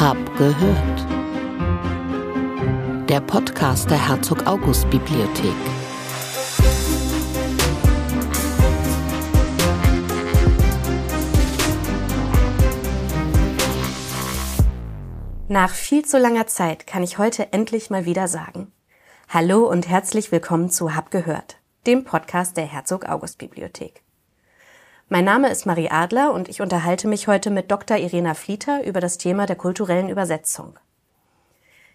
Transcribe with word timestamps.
Hab 0.00 0.16
gehört. 0.38 1.06
Der 3.10 3.20
Podcast 3.20 3.90
der 3.90 4.08
Herzog 4.08 4.46
August 4.46 4.88
Bibliothek. 4.88 5.52
Nach 15.48 15.68
viel 15.68 16.06
zu 16.06 16.18
langer 16.18 16.46
Zeit 16.46 16.86
kann 16.86 17.02
ich 17.02 17.18
heute 17.18 17.52
endlich 17.52 17.90
mal 17.90 18.06
wieder 18.06 18.26
sagen. 18.26 18.72
Hallo 19.28 19.68
und 19.68 19.86
herzlich 19.86 20.32
willkommen 20.32 20.70
zu 20.70 20.94
Hab 20.96 21.10
gehört, 21.10 21.58
dem 21.86 22.04
Podcast 22.04 22.56
der 22.56 22.64
Herzog 22.64 23.06
August 23.06 23.36
Bibliothek. 23.36 24.02
Mein 25.12 25.24
Name 25.24 25.50
ist 25.50 25.66
Marie 25.66 25.90
Adler 25.90 26.32
und 26.32 26.48
ich 26.48 26.60
unterhalte 26.60 27.08
mich 27.08 27.26
heute 27.26 27.50
mit 27.50 27.68
Dr. 27.68 27.96
Irena 27.96 28.34
Flieter 28.34 28.84
über 28.84 29.00
das 29.00 29.18
Thema 29.18 29.44
der 29.44 29.56
kulturellen 29.56 30.08
Übersetzung. 30.08 30.78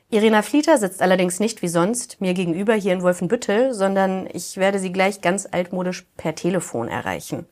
Irena 0.10 0.42
Flieter 0.42 0.78
sitzt 0.78 1.02
allerdings 1.02 1.40
nicht 1.40 1.62
wie 1.62 1.70
sonst 1.70 2.20
mir 2.20 2.34
gegenüber 2.34 2.74
hier 2.74 2.92
in 2.92 3.02
Wolfenbüttel, 3.02 3.74
sondern 3.74 4.28
ich 4.34 4.58
werde 4.58 4.80
sie 4.80 4.92
gleich 4.92 5.22
ganz 5.22 5.48
altmodisch 5.50 6.06
per 6.18 6.36
Telefon 6.36 6.90
erreichen. 6.90 7.46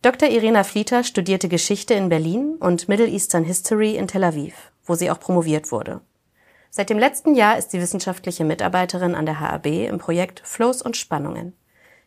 Dr. 0.00 0.28
Irena 0.28 0.62
Flieter 0.62 1.02
studierte 1.02 1.48
Geschichte 1.48 1.94
in 1.94 2.08
Berlin 2.08 2.54
und 2.60 2.88
Middle 2.88 3.08
Eastern 3.08 3.42
History 3.42 3.96
in 3.96 4.06
Tel 4.06 4.22
Aviv, 4.22 4.70
wo 4.86 4.94
sie 4.94 5.10
auch 5.10 5.18
promoviert 5.18 5.72
wurde. 5.72 6.02
Seit 6.70 6.88
dem 6.88 7.00
letzten 7.00 7.34
Jahr 7.34 7.58
ist 7.58 7.72
sie 7.72 7.80
wissenschaftliche 7.80 8.44
Mitarbeiterin 8.44 9.16
an 9.16 9.26
der 9.26 9.40
HAB 9.40 9.66
im 9.88 9.98
Projekt 9.98 10.40
Flows 10.44 10.82
und 10.82 10.96
Spannungen 10.96 11.52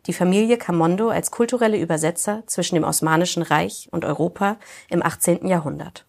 die 0.08 0.14
Familie 0.14 0.58
Camondo 0.58 1.10
als 1.10 1.32
kulturelle 1.32 1.78
Übersetzer 1.78 2.44
zwischen 2.48 2.76
dem 2.76 2.84
Osmanischen 2.84 3.44
Reich 3.44 3.88
und 3.92 4.06
Europa 4.06 4.58
im 4.90 5.04
18. 5.04 5.48
Jahrhundert. 5.48 6.06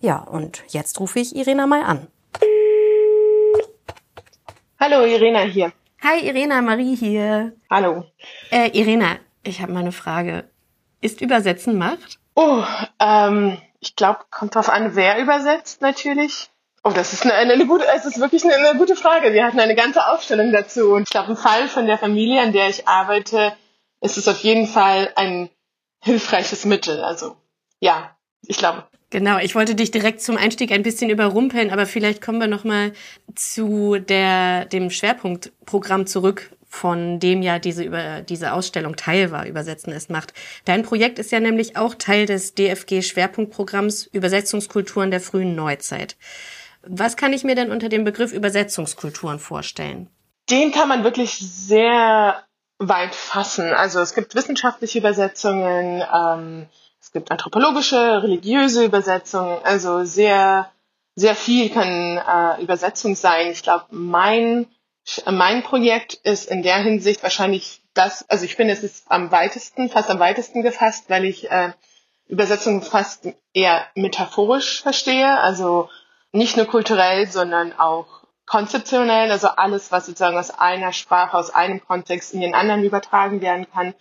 Ja, 0.00 0.18
und 0.18 0.62
jetzt 0.68 1.00
rufe 1.00 1.18
ich 1.18 1.34
Irena 1.34 1.66
mal 1.66 1.82
an. 1.82 2.06
Hallo, 4.78 5.04
Irena 5.04 5.40
hier. 5.40 5.72
Hi, 6.02 6.20
Irena, 6.20 6.62
Marie 6.62 6.94
hier. 6.94 7.52
Hallo. 7.68 8.04
Äh, 8.50 8.70
Irena, 8.78 9.16
ich 9.42 9.60
habe 9.60 9.72
mal 9.72 9.80
eine 9.80 9.92
Frage. 9.92 10.44
Ist 11.00 11.20
Übersetzen 11.20 11.76
Macht? 11.76 12.20
Oh, 12.36 12.62
ähm, 13.00 13.58
ich 13.80 13.96
glaube, 13.96 14.20
kommt 14.30 14.54
drauf 14.54 14.68
an, 14.68 14.94
wer 14.94 15.20
übersetzt 15.20 15.82
natürlich. 15.82 16.50
Oh, 16.84 16.90
das 16.90 17.12
ist 17.12 17.24
eine, 17.24 17.34
eine, 17.34 17.66
gute, 17.66 17.84
es 17.96 18.04
ist 18.04 18.20
wirklich 18.20 18.44
eine, 18.44 18.54
eine, 18.54 18.78
gute 18.78 18.96
Frage. 18.96 19.32
Wir 19.32 19.44
hatten 19.44 19.60
eine 19.60 19.74
ganze 19.74 20.06
Aufstellung 20.06 20.52
dazu. 20.52 20.92
Und 20.92 21.02
ich 21.02 21.10
glaube, 21.10 21.30
im 21.30 21.36
Fall 21.36 21.68
von 21.68 21.86
der 21.86 21.98
Familie, 21.98 22.40
an 22.40 22.52
der 22.52 22.68
ich 22.68 22.86
arbeite, 22.86 23.52
ist 24.00 24.16
es 24.16 24.28
auf 24.28 24.40
jeden 24.40 24.66
Fall 24.66 25.10
ein 25.16 25.50
hilfreiches 26.00 26.64
Mittel. 26.64 27.02
Also, 27.02 27.36
ja, 27.80 28.16
ich 28.46 28.58
glaube. 28.58 28.84
Genau, 29.10 29.38
ich 29.38 29.54
wollte 29.54 29.74
dich 29.74 29.90
direkt 29.90 30.20
zum 30.20 30.36
Einstieg 30.36 30.70
ein 30.70 30.82
bisschen 30.82 31.10
überrumpeln, 31.10 31.70
aber 31.70 31.86
vielleicht 31.86 32.20
kommen 32.20 32.40
wir 32.40 32.46
noch 32.46 32.64
mal 32.64 32.92
zu 33.34 33.96
der, 33.98 34.66
dem 34.66 34.90
Schwerpunktprogramm 34.90 36.06
zurück, 36.06 36.50
von 36.68 37.18
dem 37.18 37.40
ja 37.40 37.58
diese, 37.58 37.82
über, 37.82 38.20
diese 38.20 38.52
Ausstellung 38.52 38.96
Teil 38.96 39.30
war, 39.30 39.46
Übersetzen 39.46 39.92
ist 39.92 40.10
Macht. 40.10 40.34
Dein 40.66 40.82
Projekt 40.82 41.18
ist 41.18 41.32
ja 41.32 41.40
nämlich 41.40 41.76
auch 41.78 41.94
Teil 41.94 42.26
des 42.26 42.54
DFG 42.54 43.00
Schwerpunktprogramms 43.00 44.06
Übersetzungskulturen 44.12 45.10
der 45.10 45.20
frühen 45.20 45.54
Neuzeit. 45.54 46.16
Was 46.88 47.16
kann 47.16 47.32
ich 47.32 47.44
mir 47.44 47.54
denn 47.54 47.70
unter 47.70 47.88
dem 47.88 48.04
Begriff 48.04 48.32
Übersetzungskulturen 48.32 49.38
vorstellen? 49.38 50.08
Den 50.50 50.72
kann 50.72 50.88
man 50.88 51.04
wirklich 51.04 51.38
sehr 51.38 52.42
weit 52.78 53.14
fassen. 53.14 53.72
Also 53.72 54.00
es 54.00 54.14
gibt 54.14 54.34
wissenschaftliche 54.34 54.98
Übersetzungen, 54.98 56.02
ähm, 56.14 56.66
es 57.00 57.12
gibt 57.12 57.30
anthropologische, 57.30 58.22
religiöse 58.22 58.84
Übersetzungen, 58.84 59.58
also 59.64 60.04
sehr, 60.04 60.70
sehr 61.14 61.34
viel 61.34 61.70
kann 61.70 62.18
äh, 62.18 62.62
Übersetzung 62.62 63.16
sein. 63.16 63.50
Ich 63.50 63.62
glaube, 63.62 63.86
mein, 63.90 64.66
mein 65.30 65.62
Projekt 65.62 66.14
ist 66.14 66.50
in 66.50 66.62
der 66.62 66.76
Hinsicht 66.78 67.22
wahrscheinlich 67.22 67.82
das, 67.94 68.28
also 68.30 68.44
ich 68.44 68.54
finde, 68.54 68.72
es 68.74 68.84
ist 68.84 69.04
am 69.10 69.30
weitesten, 69.32 69.90
fast 69.90 70.10
am 70.10 70.20
weitesten 70.20 70.62
gefasst, 70.62 71.10
weil 71.10 71.24
ich 71.24 71.50
äh, 71.50 71.72
Übersetzung 72.28 72.82
fast 72.82 73.26
eher 73.52 73.86
metaphorisch 73.94 74.82
verstehe. 74.82 75.38
Also 75.40 75.88
nicht 76.32 76.56
nur 76.56 76.66
kulturell, 76.66 77.26
sondern 77.26 77.72
auch 77.78 78.06
konzeptionell, 78.46 79.30
also 79.30 79.48
alles, 79.48 79.92
was 79.92 80.06
sozusagen 80.06 80.36
aus 80.38 80.50
einer 80.50 80.92
Sprache, 80.92 81.36
aus 81.36 81.50
einem 81.50 81.84
Kontext 81.84 82.32
in 82.34 82.40
den 82.40 82.54
anderen 82.54 82.82
übertragen 82.84 83.40
werden 83.40 83.70
kann, 83.70 83.94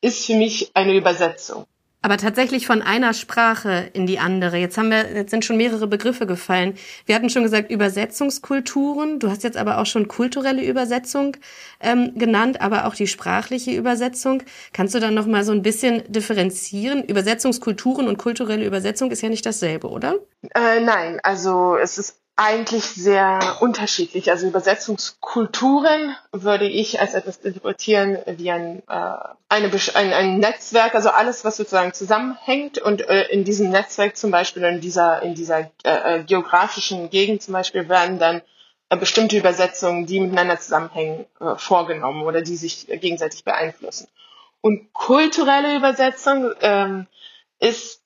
ist 0.00 0.26
für 0.26 0.34
mich 0.34 0.72
eine 0.74 0.94
Übersetzung. 0.94 1.66
Aber 2.04 2.16
tatsächlich 2.16 2.66
von 2.66 2.82
einer 2.82 3.14
Sprache 3.14 3.88
in 3.92 4.06
die 4.06 4.18
andere. 4.18 4.56
Jetzt 4.56 4.76
haben 4.76 4.90
wir, 4.90 5.12
jetzt 5.14 5.30
sind 5.30 5.44
schon 5.44 5.56
mehrere 5.56 5.86
Begriffe 5.86 6.26
gefallen. 6.26 6.74
Wir 7.06 7.14
hatten 7.14 7.30
schon 7.30 7.44
gesagt 7.44 7.70
Übersetzungskulturen. 7.70 9.20
Du 9.20 9.30
hast 9.30 9.44
jetzt 9.44 9.56
aber 9.56 9.78
auch 9.78 9.86
schon 9.86 10.08
kulturelle 10.08 10.64
Übersetzung 10.64 11.36
ähm, 11.78 12.12
genannt, 12.16 12.60
aber 12.60 12.86
auch 12.86 12.96
die 12.96 13.06
sprachliche 13.06 13.70
Übersetzung. 13.70 14.42
Kannst 14.72 14.96
du 14.96 14.98
dann 14.98 15.14
noch 15.14 15.26
mal 15.26 15.44
so 15.44 15.52
ein 15.52 15.62
bisschen 15.62 16.02
differenzieren? 16.12 17.04
Übersetzungskulturen 17.04 18.08
und 18.08 18.18
kulturelle 18.18 18.66
Übersetzung 18.66 19.12
ist 19.12 19.22
ja 19.22 19.28
nicht 19.28 19.46
dasselbe, 19.46 19.88
oder? 19.88 20.16
Äh, 20.56 20.80
nein, 20.80 21.20
also 21.22 21.76
es 21.76 21.98
ist 21.98 22.21
eigentlich 22.36 22.84
sehr 22.84 23.58
unterschiedlich. 23.60 24.30
Also 24.30 24.46
Übersetzungskulturen 24.46 26.16
würde 26.32 26.66
ich 26.66 27.00
als 27.00 27.14
etwas 27.14 27.36
interpretieren 27.38 28.18
wie 28.26 28.50
ein, 28.50 28.82
äh, 28.88 29.14
eine, 29.48 29.70
ein, 29.94 30.12
ein 30.12 30.38
Netzwerk, 30.38 30.94
also 30.94 31.10
alles, 31.10 31.44
was 31.44 31.56
sozusagen 31.56 31.92
zusammenhängt 31.92 32.78
und 32.78 33.02
äh, 33.02 33.28
in 33.28 33.44
diesem 33.44 33.70
Netzwerk 33.70 34.16
zum 34.16 34.30
Beispiel 34.30 34.62
in 34.64 34.80
dieser, 34.80 35.22
in 35.22 35.34
dieser 35.34 35.70
äh, 35.84 36.20
äh 36.20 36.24
geografischen 36.24 37.10
Gegend 37.10 37.42
zum 37.42 37.52
Beispiel 37.52 37.88
werden 37.88 38.18
dann 38.18 38.40
äh, 38.88 38.96
bestimmte 38.96 39.36
Übersetzungen, 39.36 40.06
die 40.06 40.20
miteinander 40.20 40.58
zusammenhängen, 40.58 41.26
äh, 41.40 41.56
vorgenommen 41.56 42.22
oder 42.22 42.40
die 42.40 42.56
sich 42.56 42.86
gegenseitig 42.86 43.44
beeinflussen. 43.44 44.08
Und 44.62 44.92
kulturelle 44.92 45.76
Übersetzung 45.76 46.52
ähm, 46.60 47.06
ist 47.58 48.01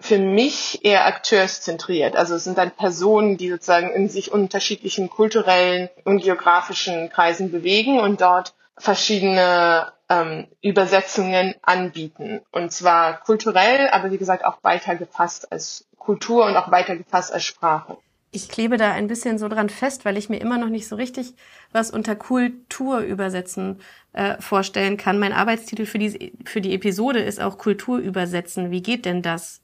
für 0.00 0.18
mich 0.18 0.84
eher 0.84 1.06
akteurszentriert. 1.06 2.16
Also 2.16 2.34
es 2.34 2.44
sind 2.44 2.58
dann 2.58 2.70
Personen, 2.70 3.36
die 3.36 3.50
sozusagen 3.50 3.90
in 3.90 4.08
sich 4.08 4.32
unterschiedlichen 4.32 5.10
kulturellen 5.10 5.88
und 6.04 6.22
geografischen 6.22 7.10
Kreisen 7.10 7.52
bewegen 7.52 8.00
und 8.00 8.20
dort 8.20 8.54
verschiedene 8.76 9.92
ähm, 10.08 10.46
Übersetzungen 10.62 11.54
anbieten. 11.62 12.40
Und 12.50 12.72
zwar 12.72 13.20
kulturell, 13.20 13.88
aber 13.88 14.10
wie 14.10 14.18
gesagt 14.18 14.44
auch 14.44 14.58
weiter 14.62 14.96
gefasst 14.96 15.52
als 15.52 15.86
Kultur 15.98 16.46
und 16.46 16.56
auch 16.56 16.70
weiter 16.70 16.96
gefasst 16.96 17.32
als 17.32 17.44
Sprache. 17.44 17.98
Ich 18.32 18.48
klebe 18.48 18.76
da 18.76 18.92
ein 18.92 19.08
bisschen 19.08 19.38
so 19.38 19.48
dran 19.48 19.68
fest, 19.68 20.04
weil 20.04 20.16
ich 20.16 20.28
mir 20.28 20.38
immer 20.38 20.56
noch 20.56 20.68
nicht 20.68 20.86
so 20.86 20.96
richtig 20.96 21.34
was 21.72 21.90
unter 21.90 22.14
Kultur 22.14 23.00
übersetzen 23.00 23.80
äh, 24.12 24.40
vorstellen 24.40 24.96
kann. 24.96 25.18
Mein 25.18 25.32
Arbeitstitel 25.32 25.84
für 25.84 25.98
die, 25.98 26.32
für 26.44 26.60
die 26.60 26.74
Episode 26.74 27.20
ist 27.20 27.40
auch 27.40 27.58
Kultur 27.58 27.98
übersetzen. 27.98 28.70
Wie 28.70 28.82
geht 28.82 29.04
denn 29.04 29.22
das? 29.22 29.60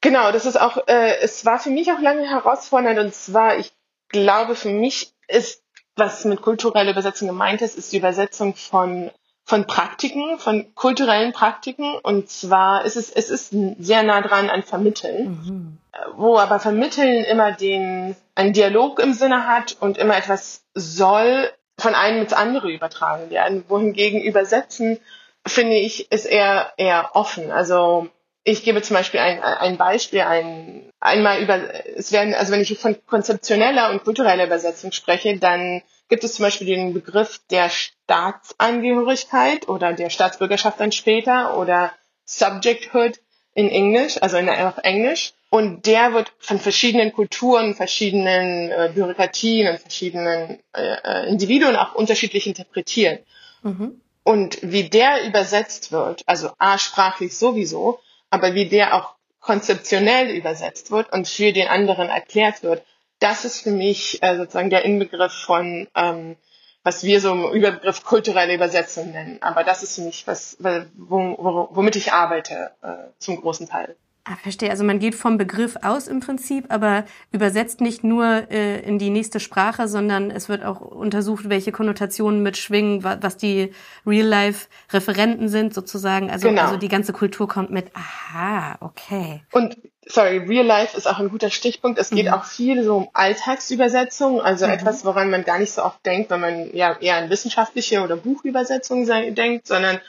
Genau, 0.00 0.32
das 0.32 0.46
ist 0.46 0.60
auch, 0.60 0.86
äh, 0.86 1.18
es 1.20 1.44
war 1.44 1.58
für 1.58 1.70
mich 1.70 1.92
auch 1.92 2.00
lange 2.00 2.28
herausfordernd 2.28 2.98
und 2.98 3.14
zwar, 3.14 3.58
ich 3.58 3.72
glaube, 4.08 4.54
für 4.54 4.70
mich 4.70 5.12
ist, 5.28 5.62
was 5.96 6.24
mit 6.24 6.40
kultureller 6.40 6.92
Übersetzung 6.92 7.28
gemeint 7.28 7.60
ist, 7.60 7.76
ist 7.76 7.92
die 7.92 7.98
Übersetzung 7.98 8.54
von 8.54 9.10
von 9.50 9.66
Praktiken, 9.66 10.38
von 10.38 10.72
kulturellen 10.76 11.32
Praktiken. 11.32 11.96
Und 12.02 12.30
zwar 12.30 12.84
ist 12.84 12.96
es, 12.96 13.10
es 13.10 13.30
ist 13.30 13.52
sehr 13.78 14.04
nah 14.04 14.20
dran 14.20 14.48
an 14.48 14.62
Vermitteln, 14.62 15.26
mhm. 15.26 15.78
wo 16.14 16.38
aber 16.38 16.60
Vermitteln 16.60 17.24
immer 17.24 17.50
den, 17.50 18.14
einen 18.36 18.52
Dialog 18.52 19.00
im 19.00 19.12
Sinne 19.12 19.48
hat 19.48 19.76
und 19.80 19.98
immer 19.98 20.16
etwas 20.16 20.62
soll 20.74 21.50
von 21.78 21.96
einem 21.96 22.22
ins 22.22 22.32
andere 22.32 22.70
übertragen 22.70 23.30
werden. 23.30 23.64
Wohingegen 23.66 24.22
Übersetzen, 24.22 25.00
finde 25.44 25.76
ich, 25.76 26.12
ist 26.12 26.26
eher, 26.26 26.72
eher 26.76 27.10
offen. 27.14 27.50
Also 27.50 28.08
ich 28.44 28.64
gebe 28.64 28.82
zum 28.82 28.94
Beispiel 28.94 29.20
ein, 29.20 29.42
ein 29.42 29.76
Beispiel, 29.76 30.20
ein, 30.20 30.90
einmal 30.98 31.42
über, 31.42 31.60
es 31.96 32.12
werden, 32.12 32.34
also 32.34 32.52
wenn 32.52 32.60
ich 32.60 32.78
von 32.78 32.96
konzeptioneller 33.06 33.90
und 33.90 34.02
kultureller 34.02 34.46
Übersetzung 34.46 34.92
spreche, 34.92 35.38
dann 35.38 35.82
gibt 36.08 36.24
es 36.24 36.34
zum 36.34 36.44
Beispiel 36.44 36.66
den 36.66 36.94
Begriff 36.94 37.40
der 37.50 37.68
Staatsangehörigkeit 37.68 39.68
oder 39.68 39.92
der 39.92 40.10
Staatsbürgerschaft 40.10 40.80
dann 40.80 40.92
später 40.92 41.58
oder 41.58 41.92
Subjecthood 42.24 43.20
in 43.54 43.68
Englisch, 43.68 44.16
also 44.20 44.38
in, 44.38 44.48
auf 44.48 44.78
Englisch. 44.78 45.34
Und 45.50 45.86
der 45.86 46.12
wird 46.12 46.32
von 46.38 46.60
verschiedenen 46.60 47.12
Kulturen, 47.12 47.74
verschiedenen 47.74 48.70
äh, 48.70 48.92
Bürokratien 48.94 49.68
und 49.68 49.80
verschiedenen 49.80 50.60
äh, 50.72 50.96
äh 51.02 51.28
Individuen 51.28 51.74
auch 51.74 51.94
unterschiedlich 51.94 52.46
interpretiert. 52.46 53.24
Mhm. 53.62 54.00
Und 54.22 54.58
wie 54.62 54.88
der 54.88 55.26
übersetzt 55.26 55.90
wird, 55.90 56.22
also 56.26 56.52
A 56.58 56.78
sprachlich 56.78 57.36
sowieso, 57.36 57.98
aber 58.30 58.54
wie 58.54 58.68
der 58.68 58.94
auch 58.94 59.14
konzeptionell 59.40 60.30
übersetzt 60.30 60.90
wird 60.90 61.12
und 61.12 61.28
für 61.28 61.52
den 61.52 61.68
anderen 61.68 62.08
erklärt 62.08 62.62
wird, 62.62 62.84
das 63.18 63.44
ist 63.44 63.60
für 63.60 63.70
mich 63.70 64.22
äh, 64.22 64.36
sozusagen 64.36 64.70
der 64.70 64.84
Inbegriff 64.84 65.32
von, 65.32 65.88
ähm, 65.94 66.36
was 66.82 67.04
wir 67.04 67.20
so 67.20 67.32
im 67.32 67.52
Überbegriff 67.52 68.04
kulturelle 68.04 68.54
Übersetzung 68.54 69.12
nennen. 69.12 69.38
Aber 69.42 69.64
das 69.64 69.82
ist 69.82 69.96
für 69.96 70.02
mich 70.02 70.26
was, 70.26 70.56
wo, 70.60 71.36
wo, 71.38 71.68
womit 71.72 71.96
ich 71.96 72.12
arbeite, 72.12 72.70
äh, 72.82 73.10
zum 73.18 73.40
großen 73.40 73.68
Teil. 73.68 73.96
Ah, 74.30 74.36
verstehe. 74.36 74.70
Also 74.70 74.84
man 74.84 75.00
geht 75.00 75.16
vom 75.16 75.38
Begriff 75.38 75.74
aus 75.82 76.06
im 76.06 76.20
Prinzip, 76.20 76.66
aber 76.68 77.04
übersetzt 77.32 77.80
nicht 77.80 78.04
nur 78.04 78.48
äh, 78.48 78.78
in 78.80 79.00
die 79.00 79.10
nächste 79.10 79.40
Sprache, 79.40 79.88
sondern 79.88 80.30
es 80.30 80.48
wird 80.48 80.64
auch 80.64 80.80
untersucht, 80.80 81.48
welche 81.48 81.72
Konnotationen 81.72 82.40
mitschwingen, 82.40 83.02
wa 83.02 83.18
was 83.20 83.36
die 83.36 83.72
Real-Life-Referenten 84.06 85.48
sind 85.48 85.74
sozusagen. 85.74 86.30
Also, 86.30 86.48
genau. 86.48 86.62
also 86.62 86.76
die 86.76 86.86
ganze 86.86 87.12
Kultur 87.12 87.48
kommt 87.48 87.72
mit. 87.72 87.90
Aha, 87.94 88.76
okay. 88.80 89.42
Und 89.50 89.76
sorry, 90.06 90.36
Real 90.38 90.66
Life 90.66 90.96
ist 90.96 91.08
auch 91.08 91.18
ein 91.18 91.30
guter 91.30 91.50
Stichpunkt. 91.50 91.98
Es 91.98 92.10
geht 92.10 92.26
mhm. 92.26 92.32
auch 92.32 92.44
viel 92.44 92.84
so 92.84 92.98
um 92.98 93.08
Alltagsübersetzung, 93.12 94.40
also 94.40 94.64
mhm. 94.66 94.74
etwas, 94.74 95.04
woran 95.04 95.30
man 95.30 95.42
gar 95.42 95.58
nicht 95.58 95.72
so 95.72 95.82
oft 95.82 96.06
denkt, 96.06 96.30
wenn 96.30 96.40
man 96.40 96.72
ja 96.72 96.96
eher 97.00 97.16
an 97.16 97.30
wissenschaftliche 97.30 98.02
oder 98.02 98.16
Buchübersetzungen 98.16 99.34
denkt, 99.34 99.66
sondern 99.66 100.00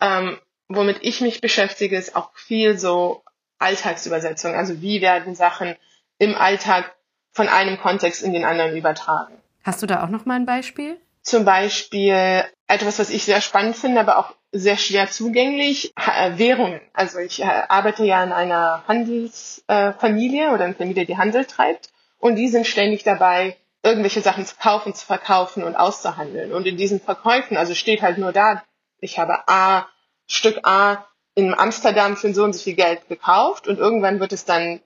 ähm, 0.00 0.36
womit 0.68 0.98
ich 1.02 1.20
mich 1.20 1.40
beschäftige, 1.40 1.96
ist 1.96 2.16
auch 2.16 2.30
viel 2.34 2.76
so 2.76 3.22
Alltagsübersetzung. 3.58 4.54
Also 4.54 4.80
wie 4.80 5.00
werden 5.00 5.34
Sachen 5.34 5.76
im 6.18 6.34
Alltag 6.34 6.94
von 7.32 7.48
einem 7.48 7.78
Kontext 7.78 8.22
in 8.22 8.32
den 8.32 8.44
anderen 8.44 8.76
übertragen. 8.76 9.34
Hast 9.62 9.82
du 9.82 9.86
da 9.86 10.04
auch 10.04 10.08
noch 10.08 10.26
mal 10.26 10.34
ein 10.34 10.46
Beispiel? 10.46 11.00
Zum 11.22 11.44
Beispiel 11.44 12.44
etwas, 12.66 12.98
was 12.98 13.10
ich 13.10 13.24
sehr 13.24 13.40
spannend 13.40 13.76
finde, 13.76 14.00
aber 14.00 14.18
auch 14.18 14.34
sehr 14.50 14.76
schwer 14.76 15.10
zugänglich, 15.10 15.92
äh, 15.96 16.38
Währungen. 16.38 16.80
Also 16.94 17.18
ich 17.18 17.42
äh, 17.42 17.62
arbeite 17.68 18.04
ja 18.04 18.24
in 18.24 18.32
einer 18.32 18.82
Handelsfamilie 18.88 20.46
äh, 20.46 20.48
oder 20.48 20.64
in 20.64 20.70
einer 20.70 20.74
Familie, 20.74 21.06
die 21.06 21.18
Handel 21.18 21.44
treibt 21.44 21.90
und 22.18 22.36
die 22.36 22.48
sind 22.48 22.66
ständig 22.66 23.04
dabei, 23.04 23.56
irgendwelche 23.82 24.22
Sachen 24.22 24.46
zu 24.46 24.56
kaufen, 24.56 24.94
zu 24.94 25.04
verkaufen 25.04 25.62
und 25.64 25.76
auszuhandeln. 25.76 26.52
Und 26.52 26.66
in 26.66 26.76
diesen 26.76 27.00
Verkäufen, 27.00 27.56
also 27.56 27.74
steht 27.74 28.02
halt 28.02 28.18
nur 28.18 28.32
da, 28.32 28.64
ich 29.00 29.18
habe 29.18 29.46
A, 29.46 29.86
Stück 30.26 30.60
A 30.66 31.06
in 31.38 31.54
Amsterdam 31.54 32.16
für 32.16 32.34
so 32.34 32.42
und 32.42 32.52
so 32.52 32.64
viel 32.64 32.74
Geld 32.74 33.06
gekauft 33.08 33.68
und 33.68 33.78
irgendwann 33.78 34.18
wird 34.18 34.32
es 34.32 34.44
dann 34.44 34.80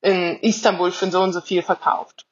in 0.00 0.38
Istanbul 0.40 0.92
für 0.92 1.10
so 1.10 1.20
und 1.20 1.34
so 1.34 1.42
viel 1.42 1.60
verkauft. 1.60 2.24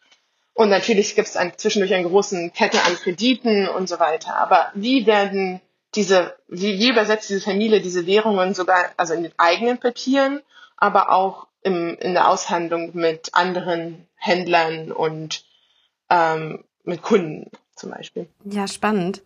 Und 0.54 0.70
natürlich 0.70 1.14
gibt 1.14 1.28
es 1.28 1.36
ein, 1.36 1.52
zwischendurch 1.54 1.92
eine 1.92 2.08
große 2.08 2.48
Kette 2.48 2.82
an 2.84 2.96
Krediten 2.96 3.68
und 3.68 3.86
so 3.86 4.00
weiter. 4.00 4.36
Aber 4.36 4.72
wie 4.72 5.04
werden 5.04 5.60
diese, 5.94 6.34
wie, 6.48 6.78
wie 6.78 6.88
übersetzt 6.88 7.28
diese 7.28 7.42
Familie 7.42 7.82
diese 7.82 8.06
Währungen 8.06 8.54
sogar, 8.54 8.86
also 8.96 9.12
in 9.12 9.24
den 9.24 9.34
eigenen 9.36 9.76
Papieren, 9.76 10.40
aber 10.78 11.12
auch 11.12 11.46
im, 11.60 11.94
in 12.00 12.14
der 12.14 12.30
Aushandlung 12.30 12.92
mit 12.94 13.34
anderen 13.34 14.08
Händlern 14.14 14.92
und 14.92 15.44
ähm, 16.08 16.64
mit 16.84 17.02
Kunden 17.02 17.50
zum 17.76 17.90
Beispiel. 17.90 18.28
Ja, 18.44 18.66
spannend. 18.66 19.20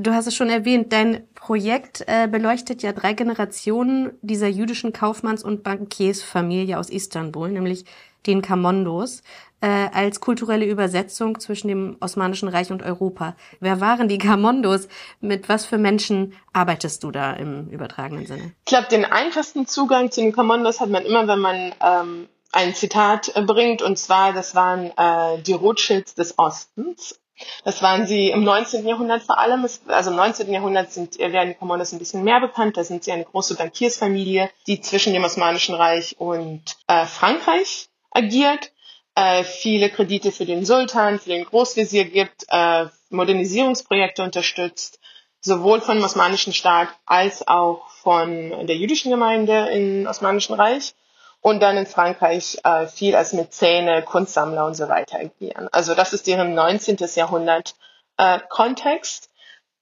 Du 0.00 0.12
hast 0.12 0.28
es 0.28 0.36
schon 0.36 0.48
erwähnt, 0.48 0.92
dein 0.92 1.26
Projekt 1.34 2.04
äh, 2.06 2.28
beleuchtet 2.28 2.82
ja 2.82 2.92
drei 2.92 3.14
Generationen 3.14 4.12
dieser 4.22 4.46
jüdischen 4.46 4.92
Kaufmanns- 4.92 5.42
und 5.42 5.64
Bankiersfamilie 5.64 6.78
aus 6.78 6.88
Istanbul, 6.88 7.48
nämlich 7.50 7.84
den 8.26 8.40
Kamondos, 8.40 9.22
äh, 9.60 9.88
als 9.92 10.20
kulturelle 10.20 10.66
Übersetzung 10.66 11.40
zwischen 11.40 11.66
dem 11.66 11.96
Osmanischen 12.00 12.48
Reich 12.48 12.70
und 12.70 12.84
Europa. 12.84 13.34
Wer 13.58 13.80
waren 13.80 14.08
die 14.08 14.18
Kamondos? 14.18 14.86
Mit 15.20 15.48
was 15.48 15.66
für 15.66 15.78
Menschen 15.78 16.34
arbeitest 16.52 17.02
du 17.02 17.10
da 17.10 17.32
im 17.32 17.68
übertragenen 17.68 18.26
Sinne? 18.26 18.52
Ich 18.66 18.70
glaube, 18.70 18.86
den 18.88 19.04
einfachsten 19.04 19.66
Zugang 19.66 20.12
zu 20.12 20.20
den 20.20 20.32
Kamondos 20.32 20.80
hat 20.80 20.90
man 20.90 21.04
immer, 21.04 21.26
wenn 21.26 21.40
man 21.40 21.74
ähm, 21.80 22.28
ein 22.52 22.72
Zitat 22.72 23.34
äh, 23.34 23.42
bringt, 23.42 23.82
und 23.82 23.98
zwar, 23.98 24.32
das 24.32 24.54
waren 24.54 24.92
äh, 24.96 25.42
die 25.42 25.54
Rothschilds 25.54 26.14
des 26.14 26.38
Ostens. 26.38 27.18
Das 27.64 27.82
waren 27.82 28.06
sie 28.06 28.30
im 28.30 28.44
19. 28.44 28.86
Jahrhundert 28.86 29.22
vor 29.22 29.38
allem. 29.38 29.66
Also 29.86 30.10
im 30.10 30.16
19. 30.16 30.52
Jahrhundert 30.52 30.92
sind, 30.92 31.18
werden 31.18 31.50
die 31.50 31.54
Commoners 31.54 31.92
ein 31.92 31.98
bisschen 31.98 32.24
mehr 32.24 32.40
bekannt. 32.40 32.76
Da 32.76 32.84
sind 32.84 33.04
sie 33.04 33.12
eine 33.12 33.24
große 33.24 33.56
Bankiersfamilie, 33.56 34.50
die 34.66 34.80
zwischen 34.80 35.12
dem 35.12 35.24
Osmanischen 35.24 35.74
Reich 35.74 36.16
und 36.18 36.62
äh, 36.86 37.06
Frankreich 37.06 37.88
agiert, 38.10 38.72
äh, 39.14 39.44
viele 39.44 39.90
Kredite 39.90 40.32
für 40.32 40.46
den 40.46 40.64
Sultan, 40.64 41.18
für 41.18 41.30
den 41.30 41.44
Großvezier 41.44 42.04
gibt, 42.04 42.46
äh, 42.48 42.86
Modernisierungsprojekte 43.10 44.22
unterstützt, 44.22 45.00
sowohl 45.40 45.80
vom 45.80 46.02
Osmanischen 46.02 46.52
Staat 46.52 46.88
als 47.06 47.46
auch 47.46 47.88
von 47.88 48.66
der 48.66 48.76
jüdischen 48.76 49.10
Gemeinde 49.10 49.68
im 49.70 50.06
Osmanischen 50.06 50.54
Reich 50.54 50.94
und 51.40 51.60
dann 51.60 51.76
in 51.76 51.86
Frankreich 51.86 52.58
äh, 52.64 52.86
viel 52.86 53.14
als 53.14 53.32
Mäzene, 53.32 54.02
Kunstsammler 54.02 54.66
und 54.66 54.74
so 54.74 54.88
weiter 54.88 55.18
agieren. 55.18 55.68
Also 55.72 55.94
das 55.94 56.12
ist 56.12 56.26
deren 56.26 56.54
19. 56.54 56.96
Jahrhundert 57.14 57.74
äh, 58.16 58.40
Kontext. 58.48 59.30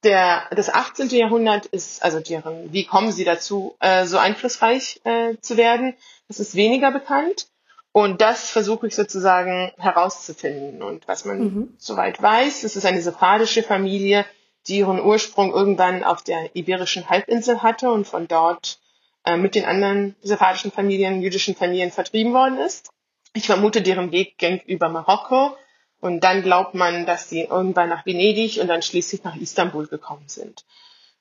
Der, 0.05 0.43
das 0.55 0.73
18. 0.73 1.09
Jahrhundert 1.09 1.67
ist, 1.67 2.05
also 2.05 2.21
deren, 2.21 2.73
wie 2.73 2.85
kommen 2.85 3.11
sie 3.11 3.25
dazu, 3.25 3.77
äh, 3.81 4.05
so 4.05 4.19
einflussreich 4.19 5.01
äh, 5.05 5.37
zu 5.41 5.57
werden, 5.57 5.95
das 6.29 6.39
ist 6.39 6.55
weniger 6.55 6.93
bekannt. 6.93 7.49
Und 7.93 8.21
das 8.21 8.51
versuche 8.51 8.89
ich 8.89 8.95
sozusagen 8.95 9.73
herauszufinden. 9.79 10.83
Und 10.83 11.09
was 11.09 11.25
man 11.25 11.39
mhm. 11.39 11.75
soweit 11.79 12.21
weiß, 12.21 12.63
es 12.65 12.77
ist 12.77 12.85
eine 12.85 13.01
sephardische 13.01 13.63
Familie, 13.63 14.27
die 14.69 14.79
ihren 14.79 15.01
Ursprung 15.01 15.53
irgendwann 15.53 16.05
auf 16.05 16.23
der 16.23 16.55
iberischen 16.55 17.09
Halbinsel 17.09 17.63
hatte 17.63 17.91
und 17.91 18.07
von 18.07 18.29
dort 18.29 18.79
äh, 19.27 19.37
mit 19.37 19.55
den 19.55 19.65
anderen 19.65 20.17
sephardischen 20.23 20.73
Familien, 20.73 21.21
jüdischen 21.21 21.55
Familien 21.55 21.91
vertrieben 21.91 22.33
worden 22.33 22.59
ist. 22.59 22.89
Ich 23.35 23.47
vermute, 23.47 23.83
deren 23.83 24.13
Weg 24.13 24.39
ging 24.39 24.61
über 24.67 24.89
Marokko 24.89 25.57
und 26.01 26.25
dann 26.25 26.43
glaubt 26.43 26.75
man, 26.75 27.05
dass 27.05 27.29
sie 27.29 27.43
irgendwann 27.43 27.89
nach 27.89 28.07
Venedig 28.07 28.61
und 28.61 28.69
dann 28.69 28.83
schließlich 28.83 29.25
nach 29.25 29.37
Istanbul 29.37 29.87
gekommen 29.87 30.25
sind. 30.27 30.65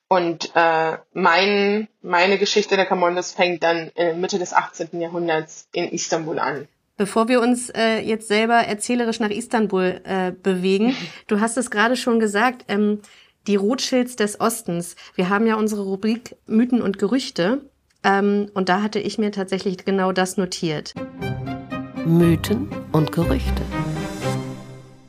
Und 0.08 0.52
äh, 0.54 0.98
mein, 1.12 1.88
meine 2.00 2.38
Geschichte 2.38 2.76
der 2.76 2.86
Kamondos 2.86 3.32
fängt 3.32 3.64
dann 3.64 3.90
äh, 3.96 4.14
Mitte 4.14 4.38
des 4.38 4.52
18. 4.52 5.00
Jahrhunderts 5.00 5.68
in 5.72 5.88
Istanbul 5.88 6.38
an. 6.38 6.68
Bevor 6.96 7.28
wir 7.28 7.40
uns 7.40 7.68
äh, 7.70 7.98
jetzt 7.98 8.28
selber 8.28 8.54
erzählerisch 8.54 9.20
nach 9.20 9.30
Istanbul 9.30 10.00
äh, 10.04 10.30
bewegen, 10.30 10.96
du 11.26 11.40
hast 11.40 11.58
es 11.58 11.70
gerade 11.70 11.96
schon 11.96 12.20
gesagt, 12.20 12.64
ähm, 12.68 13.02
die 13.46 13.56
Rothschilds 13.56 14.16
des 14.16 14.40
Ostens. 14.40 14.96
Wir 15.14 15.28
haben 15.28 15.46
ja 15.46 15.56
unsere 15.56 15.82
Rubrik 15.82 16.36
Mythen 16.46 16.82
und 16.82 16.98
Gerüchte. 16.98 17.68
Ähm, 18.06 18.50
und 18.54 18.68
da 18.68 18.82
hatte 18.82 19.00
ich 19.00 19.18
mir 19.18 19.32
tatsächlich 19.32 19.84
genau 19.84 20.12
das 20.12 20.36
notiert. 20.36 20.94
Mythen 22.04 22.68
und 22.92 23.10
Gerüchte. 23.10 23.62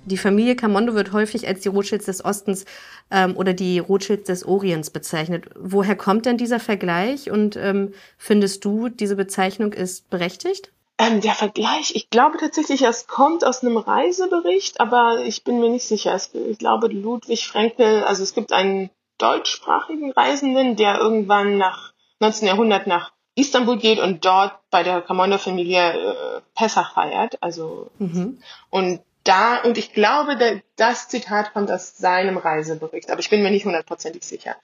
Die 0.06 0.18
Familie 0.18 0.56
Camondo 0.56 0.96
wird 0.96 1.12
häufig 1.12 1.48
als 1.48 1.60
die 1.60 1.70
Rothschilds 1.70 2.06
des 2.06 2.26
Ostens 2.26 2.66
ähm, 3.12 3.38
oder 3.38 3.54
die 3.54 3.78
Rothschilds 3.78 4.24
des 4.24 4.46
Orients 4.46 4.90
bezeichnet. 4.90 5.46
Woher 5.56 5.96
kommt 5.96 6.26
denn 6.26 6.38
dieser 6.38 6.60
Vergleich 6.60 7.30
und 7.30 7.56
ähm, 7.56 7.94
findest 8.18 8.66
du, 8.66 8.90
diese 8.90 9.16
Bezeichnung 9.16 9.74
ist 9.74 10.10
berechtigt? 10.10 10.72
Ähm, 10.98 11.22
der 11.22 11.34
Vergleich, 11.34 11.94
ich 11.94 12.10
glaube 12.10 12.38
tatsächlich, 12.40 12.82
es 12.82 13.06
kommt 13.06 13.46
aus 13.46 13.62
einem 13.62 13.78
Reisebericht, 13.78 14.80
aber 14.80 15.24
ich 15.26 15.44
bin 15.44 15.60
mir 15.60 15.70
nicht 15.70 15.86
sicher. 15.86 16.20
Ich 16.50 16.58
glaube, 16.58 16.88
Ludwig 16.88 17.46
Frenkel, 17.46 18.04
also 18.06 18.24
es 18.24 18.34
gibt 18.34 18.52
einen 18.54 18.90
deutschsprachigen 19.20 20.12
Reisenden, 20.12 20.78
der 20.78 20.98
irgendwann 21.00 21.58
nach 21.58 21.94
19. 22.20 22.48
Jahrhundert 22.48 22.88
nach 22.88 23.12
Istanbul 23.36 23.78
geht 23.78 24.00
und 24.00 24.26
dort 24.26 24.54
bei 24.72 24.84
der 24.84 25.02
Kamondo-Familie 25.02 25.94
äh, 25.94 26.42
Pessach 26.56 26.94
feiert. 26.94 27.42
Also 27.42 27.92
mhm. 28.00 28.42
und 28.70 29.02
da 29.24 29.58
und 29.62 29.78
ich 29.78 29.94
glaube, 29.94 30.38
der, 30.38 30.62
das 30.76 31.08
Zitat 31.08 31.54
kommt 31.54 31.70
aus 31.70 31.98
seinem 31.98 32.38
Reisebericht, 32.38 33.12
aber 33.12 33.20
ich 33.20 33.30
bin 33.30 33.44
mir 33.44 33.52
nicht 33.52 33.66
hundertprozentig 33.66 34.24
sicher. 34.24 34.56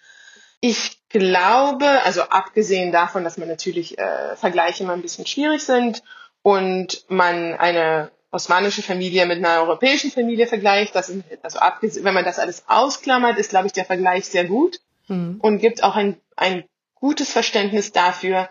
Ich 0.60 0.98
glaube, 1.10 1.86
also 2.06 2.22
abgesehen 2.24 2.92
davon, 2.92 3.24
dass 3.24 3.38
man 3.38 3.50
natürlich 3.50 3.98
äh, 4.00 4.36
Vergleiche 4.38 4.84
immer 4.84 4.94
ein 4.94 5.02
bisschen 5.02 5.28
schwierig 5.28 5.64
sind 5.64 6.02
und 6.42 7.06
man 7.10 7.54
eine 7.54 8.12
osmanische 8.32 8.82
Familie 8.82 9.26
mit 9.26 9.38
einer 9.38 9.62
europäischen 9.62 10.10
Familie 10.10 10.48
vergleicht, 10.48 10.96
das 10.96 11.10
ist, 11.10 11.24
also 11.44 11.60
abgesehen, 11.60 12.04
wenn 12.04 12.16
man 12.16 12.26
das 12.26 12.40
alles 12.40 12.64
ausklammert, 12.68 13.38
ist, 13.38 13.52
glaube 13.52 13.68
ich, 13.68 13.74
der 13.74 13.86
Vergleich 13.86 14.26
sehr 14.26 14.46
gut 14.46 14.80
mhm. 15.08 15.38
und 15.40 15.60
gibt 15.60 15.84
auch 15.84 15.96
ein, 15.96 16.18
ein 16.36 16.64
gutes 17.04 17.34
Verständnis 17.34 17.92
dafür, 17.92 18.50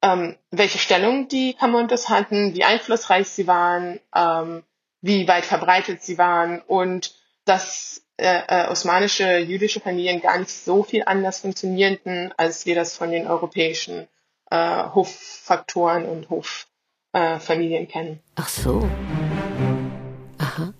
ähm, 0.00 0.36
welche 0.52 0.78
Stellung 0.78 1.26
die 1.26 1.54
Camontes 1.54 2.08
hatten, 2.08 2.54
wie 2.54 2.62
einflussreich 2.62 3.28
sie 3.28 3.48
waren, 3.48 3.98
ähm, 4.14 4.62
wie 5.00 5.26
weit 5.26 5.44
verbreitet 5.44 6.00
sie 6.00 6.16
waren 6.16 6.60
und 6.60 7.16
dass 7.46 8.06
äh, 8.16 8.42
äh, 8.46 8.68
osmanische 8.68 9.38
jüdische 9.38 9.80
Familien 9.80 10.20
gar 10.20 10.38
nicht 10.38 10.52
so 10.52 10.84
viel 10.84 11.02
anders 11.04 11.40
funktionierten, 11.40 12.32
als 12.36 12.64
wir 12.64 12.76
das 12.76 12.96
von 12.96 13.10
den 13.10 13.26
europäischen 13.26 14.06
äh, 14.52 14.84
Hoffaktoren 14.94 16.04
und 16.04 16.30
Hoffamilien 16.30 17.84
äh, 17.84 17.86
kennen. 17.86 18.20
Ach 18.36 18.48
so. 18.48 18.88
Aha. 20.38 20.74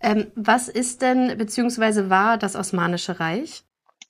Ähm, 0.00 0.30
was 0.36 0.68
ist 0.68 1.02
denn 1.02 1.36
beziehungsweise 1.36 2.10
war 2.10 2.38
das 2.38 2.54
Osmanische 2.54 3.18
Reich? 3.18 3.64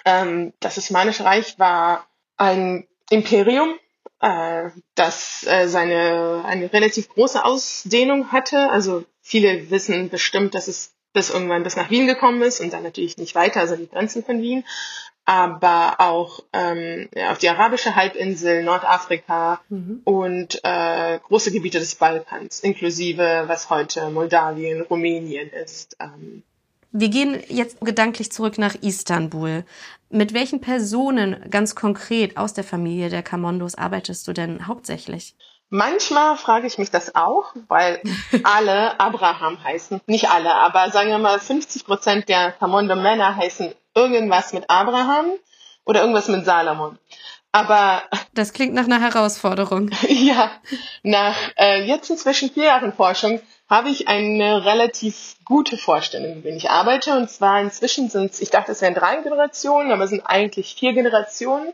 Ähm, 0.05 0.53
das 0.61 0.77
Osmanische 0.77 1.25
Reich 1.25 1.59
war 1.59 2.07
ein 2.37 2.87
Imperium, 3.11 3.75
äh, 4.21 4.71
das 4.95 5.47
äh, 5.47 5.69
seine 5.69 6.43
eine 6.45 6.73
relativ 6.73 7.09
große 7.09 7.45
Ausdehnung 7.45 8.33
hatte. 8.33 8.71
Also 8.71 9.05
viele 9.21 9.71
wissen 9.71 10.09
bestimmt, 10.09 10.55
dass 10.55 10.69
es 10.69 10.95
bis 11.13 11.31
irgendwann 11.31 11.63
bis 11.63 11.77
nach 11.77 11.91
Wien 11.91 12.07
gekommen 12.07 12.43
ist 12.43 12.61
und 12.61 12.73
dann 12.73 12.83
natürlich 12.83 13.19
nicht 13.19 13.35
weiter, 13.35 13.61
also 13.61 13.77
die 13.77 13.89
Grenzen 13.89 14.25
von 14.25 14.43
Wien. 14.43 14.65
aber 15.27 16.01
auch 16.01 16.41
ähm, 16.53 17.09
ja, 17.15 17.31
auf 17.33 17.39
die 17.39 17.49
arabische 17.49 17.97
Halbinsel, 17.97 18.63
Nordafrika 18.63 19.61
mhm. 19.69 20.03
und 20.05 20.61
äh, 20.65 21.19
große 21.19 21.51
Gebiete 21.51 21.79
des 21.79 21.95
Balkans, 21.95 22.61
inklusive 22.61 23.45
was 23.47 23.71
heute 23.71 24.11
Moldawien, 24.11 24.83
Rumänien 24.83 25.49
ist. 25.51 25.97
Ähm. 26.01 26.43
Wir 26.97 27.09
gehen 27.09 27.43
jetzt 27.49 27.81
gedanklich 27.81 28.31
zurück 28.31 28.57
nach 28.57 28.77
Istanbul. 28.77 29.65
Mit 30.11 30.33
welchen 30.33 30.61
Personen 30.61 31.51
ganz 31.51 31.75
konkret 31.75 32.37
aus 32.37 32.55
der 32.55 32.63
Familie 32.63 33.09
der 33.09 33.25
Kamondos 33.25 33.75
arbeitest 33.75 34.29
du 34.29 34.33
denn 34.33 34.69
hauptsächlich? 34.69 35.35
Manchmal 35.71 36.37
frage 36.37 36.69
ich 36.69 36.79
mich 36.79 36.93
das 36.93 37.17
auch, 37.17 37.53
weil 37.67 38.01
alle 38.45 39.01
Abraham 39.01 39.59
heißen. 39.65 40.03
Nicht 40.07 40.31
alle, 40.31 40.55
aber 40.55 40.89
sagen 40.93 41.11
wir 41.11 41.19
mal 41.19 41.41
50 41.41 41.85
Prozent 41.85 42.29
der 42.29 42.53
Kamondo 42.53 42.95
Männer 42.95 43.35
heißen 43.35 43.75
irgendwas 43.97 44.53
mit 44.53 44.71
Abraham 44.71 45.33
oder 45.85 46.03
irgendwas 46.03 46.29
mit 46.29 46.45
Salomon. 46.45 46.97
Aber 47.51 48.05
das 48.35 48.53
klingt 48.53 48.75
nach 48.75 48.85
einer 48.85 49.01
Herausforderung. 49.01 49.91
ja, 50.07 50.53
nach 51.03 51.35
äh, 51.57 51.83
jetzt 51.83 52.09
inzwischen 52.09 52.51
vier 52.51 52.67
Jahren 52.67 52.93
Forschung 52.93 53.41
habe 53.69 53.89
ich 53.89 54.09
eine 54.09 54.65
relativ 54.65 55.37
gute 55.45 55.77
Vorstellung, 55.77 56.45
wie 56.45 56.51
ich 56.51 56.71
arbeite. 56.71 57.17
Und 57.17 57.31
zwar 57.31 57.61
inzwischen 57.61 58.09
sind 58.11 58.33
es, 58.33 58.41
ich 58.41 58.51
dachte, 58.51 58.73
es 58.73 58.83
wären 58.83 58.95
drei 58.95 59.17
Generationen, 59.17 59.91
aber 59.91 60.05
es 60.05 60.11
sind 60.11 60.23
eigentlich 60.27 60.75
vier 60.75 60.93
Generationen, 60.93 61.73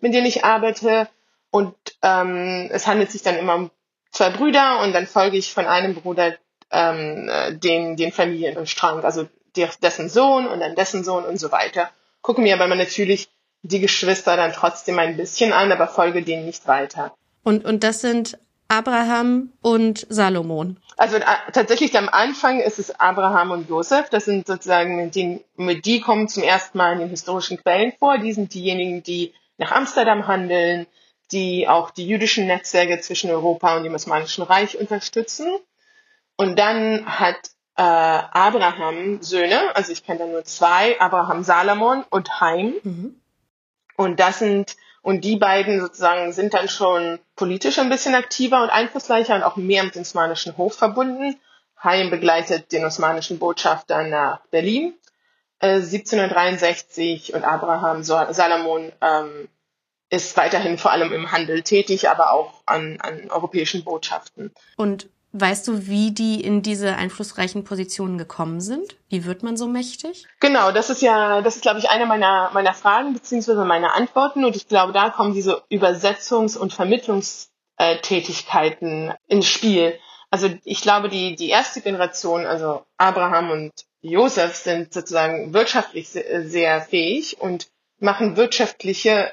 mit 0.00 0.12
denen 0.14 0.26
ich 0.26 0.44
arbeite. 0.44 1.08
Und 1.50 1.74
ähm, 2.02 2.68
es 2.70 2.86
handelt 2.86 3.10
sich 3.10 3.22
dann 3.22 3.36
immer 3.36 3.54
um 3.54 3.70
zwei 4.10 4.30
Brüder 4.30 4.80
und 4.80 4.92
dann 4.92 5.06
folge 5.06 5.36
ich 5.36 5.52
von 5.52 5.66
einem 5.66 5.94
Bruder 5.94 6.36
ähm, 6.70 7.28
äh, 7.28 7.54
den, 7.54 7.96
den 7.96 8.12
Familienstrang, 8.12 9.04
also 9.04 9.28
dessen 9.56 10.08
Sohn 10.08 10.46
und 10.46 10.60
dann 10.60 10.76
dessen 10.76 11.02
Sohn 11.02 11.24
und 11.24 11.38
so 11.38 11.50
weiter. 11.50 11.90
Gucke 12.22 12.40
mir 12.40 12.54
aber 12.54 12.72
natürlich 12.74 13.28
die 13.62 13.80
Geschwister 13.80 14.36
dann 14.36 14.52
trotzdem 14.52 14.98
ein 14.98 15.16
bisschen 15.16 15.52
an, 15.52 15.72
aber 15.72 15.88
folge 15.88 16.22
denen 16.22 16.46
nicht 16.46 16.66
weiter. 16.68 17.12
Und, 17.42 17.64
und 17.64 17.82
das 17.82 18.00
sind 18.00 18.38
Abraham 18.70 19.52
und 19.62 20.06
Salomon. 20.08 20.78
Also 20.96 21.16
äh, 21.16 21.24
tatsächlich 21.52 21.96
am 21.98 22.08
Anfang 22.08 22.60
ist 22.60 22.78
es 22.78 23.00
Abraham 23.00 23.50
und 23.50 23.68
Josef. 23.68 24.10
Das 24.10 24.24
sind 24.24 24.46
sozusagen 24.46 25.10
die, 25.10 25.44
die 25.56 26.00
kommen 26.00 26.28
zum 26.28 26.44
ersten 26.44 26.78
Mal 26.78 26.92
in 26.92 27.00
den 27.00 27.08
historischen 27.08 27.60
Quellen 27.60 27.92
vor. 27.98 28.18
Die 28.18 28.32
sind 28.32 28.54
diejenigen, 28.54 29.02
die 29.02 29.34
nach 29.58 29.72
Amsterdam 29.72 30.28
handeln, 30.28 30.86
die 31.32 31.68
auch 31.68 31.90
die 31.90 32.06
jüdischen 32.06 32.46
Netzwerke 32.46 33.00
zwischen 33.00 33.30
Europa 33.30 33.76
und 33.76 33.84
dem 33.84 33.94
Osmanischen 33.94 34.42
Reich 34.44 34.78
unterstützen. 34.78 35.48
Und 36.36 36.58
dann 36.58 37.04
hat 37.06 37.36
äh, 37.76 37.82
Abraham 37.82 39.20
Söhne, 39.20 39.74
also 39.74 39.90
ich 39.92 40.04
kenne 40.04 40.20
da 40.20 40.26
nur 40.26 40.44
zwei, 40.44 41.00
Abraham 41.00 41.42
Salomon 41.42 42.04
und 42.10 42.40
Haim. 42.40 42.74
Mhm. 42.82 43.20
Und 43.96 44.20
das 44.20 44.38
sind, 44.38 44.76
und 45.02 45.24
die 45.24 45.36
beiden 45.36 45.80
sozusagen 45.80 46.32
sind 46.32 46.54
dann 46.54 46.68
schon 46.68 47.18
politisch 47.36 47.78
ein 47.78 47.88
bisschen 47.88 48.14
aktiver 48.14 48.62
und 48.62 48.70
einflussreicher 48.70 49.34
und 49.34 49.42
auch 49.42 49.56
mehr 49.56 49.82
mit 49.84 49.94
dem 49.94 50.02
osmanischen 50.02 50.56
Hof 50.56 50.74
verbunden. 50.74 51.38
Haim 51.82 52.10
begleitet 52.10 52.72
den 52.72 52.84
osmanischen 52.84 53.38
Botschafter 53.38 54.02
nach 54.04 54.40
Berlin 54.50 54.94
äh, 55.60 55.76
1763 55.76 57.34
und 57.34 57.44
Abraham 57.44 58.02
Salomon 58.02 58.92
ähm, 59.00 59.48
ist 60.08 60.36
weiterhin 60.36 60.76
vor 60.76 60.90
allem 60.90 61.12
im 61.12 61.30
Handel 61.30 61.62
tätig, 61.62 62.08
aber 62.08 62.32
auch 62.32 62.62
an, 62.66 62.98
an 63.00 63.30
europäischen 63.30 63.84
Botschaften. 63.84 64.52
Und 64.76 65.08
weißt 65.32 65.68
du, 65.68 65.86
wie 65.86 66.12
die 66.12 66.40
in 66.40 66.62
diese 66.62 66.96
einflussreichen 66.96 67.64
Positionen 67.64 68.16
gekommen 68.18 68.60
sind? 68.60 68.96
Wie 69.08 69.24
wird 69.24 69.42
man 69.42 69.56
so 69.56 69.66
mächtig? 69.68 70.26
Genau, 70.40 70.72
das 70.72 70.90
ist 70.90 71.00
ja, 71.02 71.40
das 71.42 71.54
ist, 71.56 71.62
glaube 71.62 71.78
ich, 71.78 71.88
eine 71.88 72.06
meiner, 72.06 72.50
meiner 72.52 72.74
Fragen 72.74 73.12
beziehungsweise 73.12 73.64
meiner 73.64 73.94
Antworten. 73.94 74.44
Und 74.44 74.56
ich 74.56 74.66
glaube, 74.68 74.92
da 74.92 75.10
kommen 75.10 75.34
diese 75.34 75.62
Übersetzungs- 75.70 76.58
und 76.58 76.72
Vermittlungstätigkeiten 76.72 79.14
ins 79.28 79.46
Spiel. 79.46 79.96
Also 80.30 80.48
ich 80.64 80.82
glaube, 80.82 81.08
die, 81.08 81.36
die 81.36 81.48
erste 81.48 81.80
Generation, 81.80 82.46
also 82.46 82.84
Abraham 82.96 83.50
und 83.50 83.72
Josef, 84.00 84.54
sind 84.54 84.92
sozusagen 84.92 85.52
wirtschaftlich 85.54 86.08
sehr, 86.08 86.80
fähig 86.80 87.40
und 87.40 87.68
machen 87.98 88.36
wirtschaftliche 88.36 89.32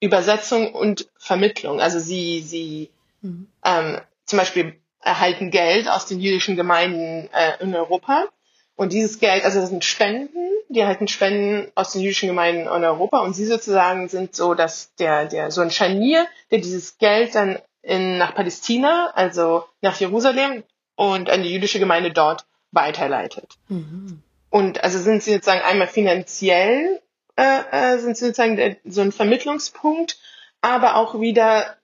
Übersetzung 0.00 0.74
und 0.74 1.08
Vermittlung. 1.16 1.80
Also 1.80 2.00
sie, 2.00 2.42
sie 2.42 2.90
mhm. 3.22 3.46
ähm, 3.64 4.00
zum 4.26 4.38
Beispiel 4.38 4.81
erhalten 5.02 5.50
Geld 5.50 5.88
aus 5.88 6.06
den 6.06 6.20
jüdischen 6.20 6.56
Gemeinden 6.56 7.28
äh, 7.32 7.62
in 7.62 7.74
Europa. 7.74 8.26
Und 8.74 8.92
dieses 8.92 9.18
Geld, 9.18 9.44
also 9.44 9.60
das 9.60 9.68
sind 9.68 9.84
Spenden, 9.84 10.48
die 10.68 10.80
erhalten 10.80 11.08
Spenden 11.08 11.70
aus 11.74 11.92
den 11.92 12.02
jüdischen 12.02 12.28
Gemeinden 12.28 12.62
in 12.62 12.84
Europa 12.84 13.18
und 13.18 13.34
sie 13.34 13.44
sozusagen 13.44 14.08
sind 14.08 14.34
so, 14.34 14.54
dass 14.54 14.94
der, 14.94 15.26
der, 15.26 15.50
so 15.50 15.60
ein 15.60 15.70
Scharnier, 15.70 16.26
der 16.50 16.58
dieses 16.58 16.98
Geld 16.98 17.34
dann 17.34 17.58
in, 17.82 18.16
nach 18.18 18.34
Palästina, 18.34 19.10
also 19.14 19.64
nach 19.82 20.00
Jerusalem 20.00 20.62
und 20.96 21.28
an 21.28 21.42
die 21.42 21.52
jüdische 21.52 21.78
Gemeinde 21.78 22.12
dort 22.12 22.46
weiterleitet. 22.70 23.58
Mhm. 23.68 24.22
Und 24.50 24.82
also 24.82 24.98
sind 24.98 25.22
sie 25.22 25.32
sozusagen 25.32 25.62
einmal 25.62 25.88
finanziell 25.88 27.02
äh, 27.36 27.94
äh, 27.94 27.98
sind 27.98 28.16
sozusagen 28.16 28.56
der, 28.56 28.76
so 28.84 29.00
ein 29.00 29.12
Vermittlungspunkt, 29.12 30.18
aber 30.60 30.96
auch 30.96 31.18
wieder 31.20 31.76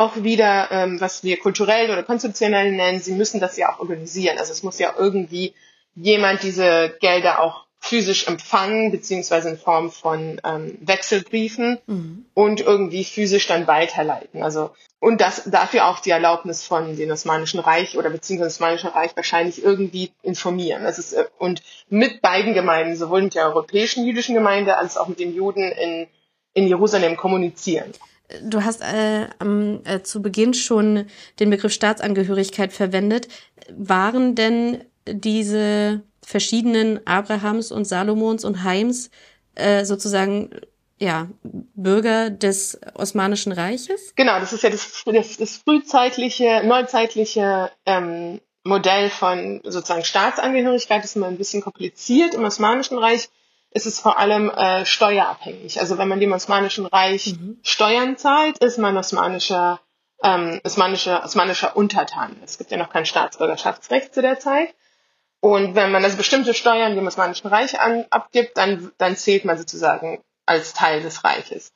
auch 0.00 0.16
wieder, 0.22 0.68
ähm, 0.70 1.00
was 1.00 1.22
wir 1.22 1.38
kulturell 1.38 1.90
oder 1.90 2.02
konzeptionell 2.02 2.72
nennen, 2.72 3.00
sie 3.00 3.12
müssen 3.12 3.38
das 3.38 3.56
ja 3.56 3.72
auch 3.72 3.80
organisieren. 3.80 4.38
Also 4.38 4.52
es 4.52 4.62
muss 4.62 4.78
ja 4.78 4.94
irgendwie 4.96 5.54
jemand 5.94 6.42
diese 6.42 6.96
Gelder 7.00 7.40
auch 7.40 7.66
physisch 7.82 8.26
empfangen, 8.26 8.90
beziehungsweise 8.90 9.50
in 9.50 9.58
Form 9.58 9.90
von 9.90 10.40
ähm, 10.44 10.78
Wechselbriefen 10.80 11.78
mhm. 11.86 12.26
und 12.34 12.60
irgendwie 12.60 13.04
physisch 13.04 13.46
dann 13.46 13.66
weiterleiten. 13.66 14.42
Also 14.42 14.70
und 15.00 15.20
das 15.20 15.44
dafür 15.46 15.86
auch 15.86 16.00
die 16.00 16.10
Erlaubnis 16.10 16.64
von 16.64 16.96
dem 16.96 17.10
Osmanischen 17.10 17.60
Reich 17.60 17.96
oder 17.96 18.10
beziehungsweise 18.10 18.48
das 18.48 18.56
Osmanische 18.56 18.94
Reich 18.94 19.16
wahrscheinlich 19.16 19.62
irgendwie 19.62 20.12
informieren. 20.22 20.84
Das 20.84 20.98
ist, 20.98 21.12
äh, 21.14 21.24
und 21.38 21.62
mit 21.88 22.22
beiden 22.22 22.54
Gemeinden, 22.54 22.96
sowohl 22.96 23.22
mit 23.22 23.34
der 23.34 23.46
europäischen 23.46 24.06
jüdischen 24.06 24.34
Gemeinde 24.34 24.76
als 24.76 24.96
auch 24.96 25.08
mit 25.08 25.18
den 25.18 25.34
Juden 25.34 25.72
in, 25.72 26.06
in 26.52 26.68
Jerusalem 26.68 27.16
kommunizieren. 27.16 27.92
Du 28.42 28.64
hast 28.64 28.82
äh, 28.82 29.24
äh, 29.24 30.02
zu 30.02 30.22
Beginn 30.22 30.54
schon 30.54 31.06
den 31.38 31.50
Begriff 31.50 31.72
Staatsangehörigkeit 31.72 32.72
verwendet. 32.72 33.28
Waren 33.76 34.34
denn 34.34 34.84
diese 35.06 36.02
verschiedenen 36.24 37.06
Abrahams 37.06 37.72
und 37.72 37.86
Salomons 37.86 38.44
und 38.44 38.62
Heims 38.62 39.10
äh, 39.54 39.84
sozusagen 39.84 40.50
ja, 40.98 41.28
Bürger 41.42 42.30
des 42.30 42.78
Osmanischen 42.94 43.52
Reiches? 43.52 44.14
Genau, 44.16 44.38
das 44.38 44.52
ist 44.52 44.62
ja 44.62 44.70
das, 44.70 45.02
das, 45.06 45.36
das 45.38 45.56
frühzeitliche, 45.56 46.62
neuzeitliche 46.64 47.70
ähm, 47.86 48.40
Modell 48.64 49.08
von 49.08 49.62
sozusagen 49.64 50.04
Staatsangehörigkeit. 50.04 50.98
Das 50.98 51.10
ist 51.10 51.16
immer 51.16 51.28
ein 51.28 51.38
bisschen 51.38 51.62
kompliziert. 51.62 52.34
Im 52.34 52.44
Osmanischen 52.44 52.98
Reich 52.98 53.30
ist 53.70 53.86
es 53.86 54.00
vor 54.00 54.18
allem 54.18 54.50
äh, 54.50 54.84
steuerabhängig. 54.84 55.80
Also 55.80 55.98
wenn 55.98 56.08
man 56.08 56.20
dem 56.20 56.32
Osmanischen 56.32 56.86
Reich 56.86 57.34
mhm. 57.34 57.58
Steuern 57.62 58.16
zahlt, 58.16 58.58
ist 58.58 58.78
man 58.78 58.96
osmanischer, 58.96 59.80
ähm, 60.22 60.60
osmanischer, 60.64 61.24
osmanischer 61.24 61.76
Untertan. 61.76 62.36
Es 62.44 62.58
gibt 62.58 62.70
ja 62.70 62.76
noch 62.76 62.90
kein 62.90 63.06
Staatsbürgerschaftsrecht 63.06 64.12
zu 64.12 64.22
der 64.22 64.40
Zeit. 64.40 64.74
Und 65.40 65.74
wenn 65.74 65.90
man 65.90 66.04
also 66.04 66.16
bestimmte 66.16 66.52
Steuern 66.52 66.94
dem 66.94 67.06
Osmanischen 67.06 67.48
Reich 67.48 67.80
an, 67.80 68.04
abgibt, 68.10 68.58
dann, 68.58 68.92
dann 68.98 69.16
zählt 69.16 69.44
man 69.44 69.56
sozusagen 69.56 70.22
als 70.44 70.74
Teil 70.74 71.00
des 71.00 71.24
Reiches. 71.24 71.72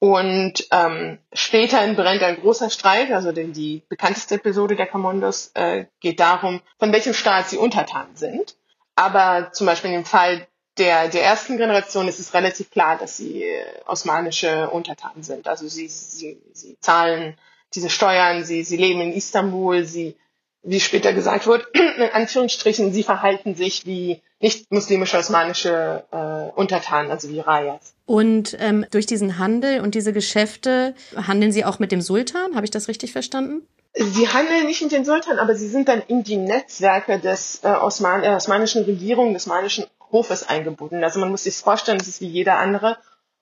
Und 0.00 0.66
ähm, 0.70 1.18
später 1.32 1.86
brennt 1.94 2.22
ein 2.22 2.40
großer 2.40 2.68
Streit, 2.70 3.10
also 3.12 3.32
die, 3.32 3.52
die 3.52 3.82
bekannteste 3.88 4.34
Episode 4.34 4.76
der 4.76 4.86
Commandos 4.86 5.52
äh, 5.54 5.86
geht 6.00 6.20
darum, 6.20 6.60
von 6.78 6.92
welchem 6.92 7.14
Staat 7.14 7.48
sie 7.48 7.56
untertan 7.56 8.08
sind. 8.14 8.56
Aber 8.96 9.52
zum 9.52 9.66
Beispiel 9.66 9.90
in 9.90 10.00
dem 10.00 10.04
Fall 10.04 10.46
der, 10.78 11.08
der 11.08 11.24
ersten 11.24 11.56
Generation 11.56 12.08
ist 12.08 12.18
es 12.18 12.34
relativ 12.34 12.70
klar, 12.70 12.98
dass 12.98 13.16
sie 13.16 13.44
äh, 13.44 13.64
osmanische 13.86 14.70
Untertanen 14.70 15.22
sind. 15.22 15.46
Also 15.46 15.68
sie, 15.68 15.88
sie, 15.88 16.40
sie 16.52 16.76
zahlen 16.80 17.36
diese 17.74 17.90
Steuern, 17.90 18.44
sie, 18.44 18.64
sie 18.64 18.76
leben 18.76 19.00
in 19.00 19.12
Istanbul, 19.12 19.84
sie 19.84 20.16
wie 20.64 20.80
später 20.80 21.12
gesagt 21.12 21.46
wird, 21.46 21.66
in 21.74 22.10
Anführungsstrichen, 22.12 22.92
sie 22.92 23.02
verhalten 23.02 23.54
sich 23.54 23.86
wie 23.86 24.22
nicht-muslimische 24.40 25.18
osmanische 25.18 26.04
äh, 26.10 26.58
Untertanen, 26.58 27.10
also 27.10 27.28
wie 27.28 27.40
Rayas. 27.40 27.94
Und 28.06 28.56
ähm, 28.58 28.84
durch 28.90 29.06
diesen 29.06 29.38
Handel 29.38 29.80
und 29.80 29.94
diese 29.94 30.12
Geschäfte 30.12 30.94
handeln 31.16 31.52
Sie 31.52 31.64
auch 31.64 31.78
mit 31.78 31.92
dem 31.92 32.00
Sultan? 32.00 32.54
Habe 32.54 32.64
ich 32.64 32.70
das 32.70 32.88
richtig 32.88 33.12
verstanden? 33.12 33.66
Sie 33.94 34.28
handeln 34.28 34.66
nicht 34.66 34.82
mit 34.82 34.92
dem 34.92 35.04
Sultan, 35.04 35.38
aber 35.38 35.54
sie 35.54 35.68
sind 35.68 35.88
dann 35.88 36.02
in 36.08 36.24
die 36.24 36.36
Netzwerke 36.36 37.20
des 37.20 37.60
äh, 37.62 37.68
Osman 37.68 38.24
äh, 38.24 38.34
osmanischen 38.34 38.84
Regierung, 38.84 39.32
des 39.32 39.44
osmanischen 39.44 39.84
Hofes 40.14 40.48
eingebunden. 40.48 41.04
Also 41.04 41.20
man 41.20 41.30
muss 41.30 41.44
sich 41.44 41.56
vorstellen, 41.56 41.98
das 41.98 42.08
ist 42.08 42.22
wie 42.22 42.28
jeder 42.28 42.58
andere 42.58 42.96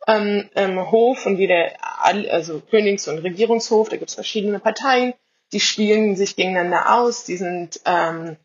ähm, 0.09 0.51
ähm, 0.57 0.91
Hof 0.91 1.27
und 1.27 1.37
jeder, 1.37 1.71
also 2.03 2.61
Königs- 2.61 3.07
und 3.07 3.19
Regierungshof, 3.19 3.89
da 3.89 3.97
gibt 3.97 4.11
es 4.11 4.17
verschiedene 4.17 4.59
Parteien 4.59 5.15
die 5.53 5.61
spielen 5.61 6.17
sich 6.17 6.37
gegeneinander 6.37 6.95
aus, 6.95 7.25
die 7.25 7.37
sind, 7.37 7.81
ähm, 7.85 8.37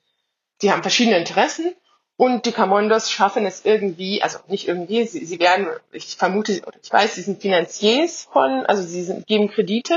die 0.62 0.72
haben 0.72 0.82
verschiedene 0.82 1.18
Interessen 1.18 1.74
Und 2.20 2.48
die 2.48 2.52
Commandos 2.52 3.12
schaffen 3.12 3.46
es 3.46 3.64
irgendwie, 3.64 4.24
also 4.24 4.40
nicht 4.48 4.68
irgendwie, 4.68 5.06
sie, 5.06 5.24
sie 5.24 5.40
werden, 5.40 5.68
ich 5.92 6.18
vermute, 6.18 6.62
oder 6.66 6.78
ich 6.82 6.92
weiß, 6.92 7.16
sie 7.16 7.22
sind 7.22 7.42
Finanziers 7.42 8.28
von, 8.32 8.66
also 8.66 8.82
sie 8.82 9.04
sind, 9.04 9.28
geben 9.28 9.50
Kredite 9.50 9.96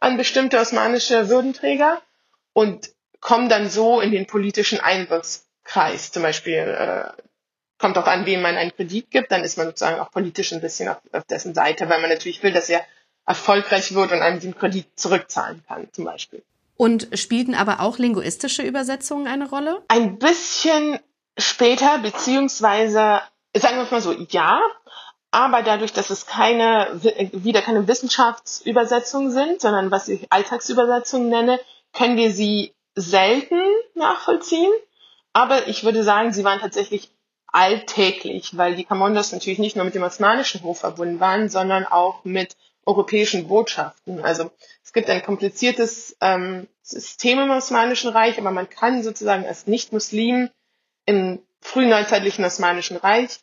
an 0.00 0.16
bestimmte 0.16 0.58
osmanische 0.58 1.28
Würdenträger 1.28 2.00
und 2.54 2.90
kommen 3.20 3.50
dann 3.50 3.68
so 3.68 4.00
in 4.00 4.12
den 4.12 4.26
politischen 4.26 4.80
Einflusskreis. 4.80 6.10
Zum 6.10 6.22
Beispiel 6.22 6.54
äh, 6.54 7.10
kommt 7.78 7.96
auch 7.98 8.06
an, 8.06 8.26
wem 8.26 8.42
man 8.42 8.56
einen 8.56 8.74
Kredit 8.74 9.10
gibt, 9.10 9.30
dann 9.32 9.44
ist 9.44 9.56
man 9.56 9.66
sozusagen 9.66 10.00
auch 10.00 10.10
politisch 10.10 10.52
ein 10.52 10.60
bisschen 10.60 10.88
auf, 10.88 10.98
auf 11.12 11.24
dessen 11.24 11.54
Seite, 11.54 11.88
weil 11.88 12.00
man 12.00 12.10
natürlich 12.10 12.42
will, 12.42 12.52
dass 12.52 12.68
er 12.68 12.84
erfolgreich 13.26 13.94
wird 13.94 14.12
und 14.12 14.20
einem 14.20 14.40
den 14.40 14.56
Kredit 14.56 14.86
zurückzahlen 14.96 15.62
kann, 15.68 15.88
zum 15.92 16.04
Beispiel. 16.04 16.42
Und 16.76 17.08
spielten 17.14 17.54
aber 17.54 17.80
auch 17.80 17.98
linguistische 17.98 18.62
Übersetzungen 18.62 19.26
eine 19.26 19.48
Rolle? 19.48 19.82
Ein 19.88 20.18
bisschen 20.18 20.98
später, 21.36 21.98
beziehungsweise, 21.98 23.20
sagen 23.54 23.76
wir 23.76 23.86
mal 23.90 24.00
so, 24.00 24.12
ja, 24.12 24.60
aber 25.30 25.62
dadurch, 25.62 25.92
dass 25.92 26.10
es 26.10 26.26
keine, 26.26 26.88
wieder 27.32 27.62
keine 27.62 27.86
Wissenschaftsübersetzungen 27.86 29.30
sind, 29.30 29.60
sondern 29.60 29.90
was 29.90 30.08
ich 30.08 30.26
Alltagsübersetzungen 30.32 31.28
nenne, 31.28 31.60
können 31.92 32.16
wir 32.16 32.30
sie 32.32 32.72
selten 32.94 33.60
nachvollziehen. 33.94 34.72
Aber 35.32 35.68
ich 35.68 35.84
würde 35.84 36.02
sagen, 36.02 36.32
sie 36.32 36.44
waren 36.44 36.60
tatsächlich 36.60 37.10
alltäglich, 37.52 38.56
weil 38.56 38.74
die 38.74 38.84
Commandos 38.84 39.32
natürlich 39.32 39.58
nicht 39.58 39.76
nur 39.76 39.84
mit 39.84 39.94
dem 39.94 40.02
Osmanischen 40.02 40.62
Hof 40.62 40.80
verbunden 40.80 41.20
waren, 41.20 41.48
sondern 41.48 41.86
auch 41.86 42.24
mit 42.24 42.56
europäischen 42.84 43.48
Botschaften. 43.48 44.24
Also 44.24 44.50
es 44.82 44.92
gibt 44.92 45.10
ein 45.10 45.22
kompliziertes 45.22 46.16
ähm, 46.20 46.68
System 46.82 47.38
im 47.38 47.50
Osmanischen 47.50 48.10
Reich, 48.10 48.38
aber 48.38 48.50
man 48.50 48.68
kann 48.68 49.02
sozusagen 49.02 49.46
als 49.46 49.66
Nicht-Muslim 49.66 50.50
im 51.04 51.40
frühen 51.60 51.90
neuzeitlichen 51.90 52.44
Osmanischen 52.44 52.96
Reich 52.96 53.40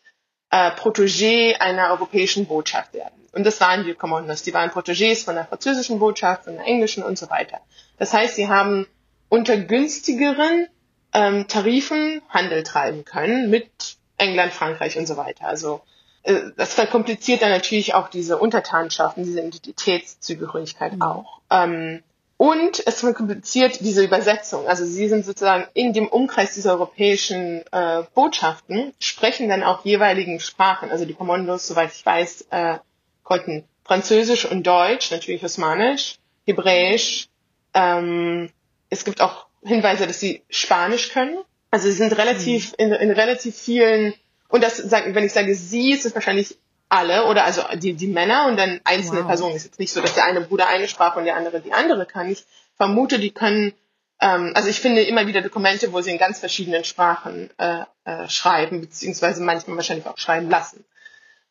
äh, 0.50 0.72
Protégé 0.72 1.56
einer 1.60 1.92
europäischen 1.92 2.46
Botschaft 2.48 2.94
werden. 2.94 3.26
Und 3.34 3.44
das 3.44 3.60
waren 3.60 3.84
die 3.84 3.94
Commandos. 3.94 4.44
Die 4.44 4.54
waren 4.54 4.70
Protégés 4.70 5.26
von 5.26 5.36
der 5.36 5.46
französischen 5.46 6.00
Botschaft, 6.00 6.46
von 6.46 6.56
der 6.56 6.66
englischen 6.66 7.04
und 7.04 7.18
so 7.18 7.30
weiter. 7.30 7.60
Das 7.98 8.14
heißt, 8.14 8.36
sie 8.36 8.48
haben 8.48 8.88
unter 9.30 9.58
günstigeren 9.58 10.68
ähm, 11.16 11.48
Tarifen 11.48 12.22
Handel 12.30 12.64
treiben 12.64 13.06
können 13.06 13.50
mit 13.50 13.70
England, 14.18 14.52
Frankreich 14.54 14.98
und 14.98 15.08
so 15.08 15.16
weiter. 15.18 15.48
Also 15.48 15.82
äh, 16.24 16.42
das 16.58 16.74
verkompliziert 16.74 17.42
dann 17.42 17.52
natürlich 17.52 17.94
auch 17.94 18.10
diese 18.10 18.38
Untertanschaften, 18.38 19.24
diese 19.24 19.40
Identitätszugehörigkeit 19.40 20.94
mhm. 20.94 21.02
auch. 21.02 21.40
Ähm, 21.50 22.04
und 22.38 22.86
es 22.86 23.00
verkompliziert 23.00 23.80
diese 23.80 24.04
Übersetzung. 24.04 24.68
Also 24.68 24.86
sie 24.86 25.08
sind 25.08 25.26
sozusagen 25.26 25.68
in 25.74 25.94
dem 25.94 26.10
Umkreis 26.10 26.54
dieser 26.54 26.74
europäischen 26.74 27.64
äh, 27.72 28.04
Botschaften, 28.14 28.94
sprechen 29.00 29.48
dann 29.48 29.64
auch 29.64 29.86
jeweiligen 29.86 30.42
Sprachen. 30.42 30.92
Also 30.92 31.06
die 31.06 31.14
Kommandos, 31.14 31.66
soweit 31.66 31.94
ich 31.94 32.06
weiß, 32.06 32.48
äh, 32.50 32.80
konnten 33.24 33.64
Französisch 33.86 34.46
und 34.46 34.68
Deutsch, 34.68 35.12
natürlich 35.12 35.46
Osmanisch, 35.46 36.18
Hebräisch. 36.46 37.30
Ähm, 37.74 38.50
es 38.90 39.06
gibt 39.06 39.22
auch 39.22 39.46
Hinweise, 39.66 40.08
dass 40.08 40.20
sie 40.20 40.44
Spanisch 40.50 41.10
können. 41.12 41.38
Also 41.72 41.88
sie 41.88 41.96
sind 41.96 42.18
relativ 42.18 42.72
mhm. 42.74 42.86
in, 42.86 42.92
in 42.94 43.12
relativ 43.12 43.56
vielen 43.56 44.14
und 44.48 44.64
das 44.64 44.92
wenn 44.92 45.24
ich 45.24 45.34
sage 45.34 45.56
sie, 45.56 45.92
ist 45.92 46.06
es 46.06 46.16
wahrscheinlich 46.16 46.58
alle 46.90 47.26
oder 47.26 47.44
also 47.46 47.64
die, 47.76 47.94
die 47.94 48.08
Männer 48.08 48.48
und 48.48 48.58
dann 48.58 48.80
einzelne 48.84 49.22
wow. 49.22 49.28
Personen. 49.28 49.56
Ist 49.56 49.66
jetzt 49.66 49.80
nicht 49.80 49.92
so, 49.92 50.02
dass 50.02 50.14
der 50.14 50.26
eine 50.26 50.42
Bruder 50.42 50.68
eine 50.68 50.88
Sprache 50.88 51.20
und 51.20 51.26
der 51.26 51.36
andere 51.36 51.60
die 51.62 51.74
andere 51.74 52.06
kann. 52.06 52.30
Ich 52.30 52.46
vermute, 52.78 53.20
die 53.20 53.32
können, 53.32 53.74
ähm, 54.22 54.52
also 54.56 54.70
ich 54.70 54.80
finde 54.80 55.02
immer 55.04 55.28
wieder 55.28 55.42
Dokumente, 55.42 55.92
wo 55.94 56.02
sie 56.02 56.12
in 56.12 56.18
ganz 56.18 56.40
verschiedenen 56.40 56.84
Sprachen 56.84 57.50
äh, 57.58 57.84
äh, 58.06 58.30
schreiben, 58.30 58.82
beziehungsweise 58.82 59.44
manchmal 59.44 59.78
wahrscheinlich 59.78 60.06
auch 60.06 60.18
schreiben 60.18 60.50
lassen. 60.50 60.86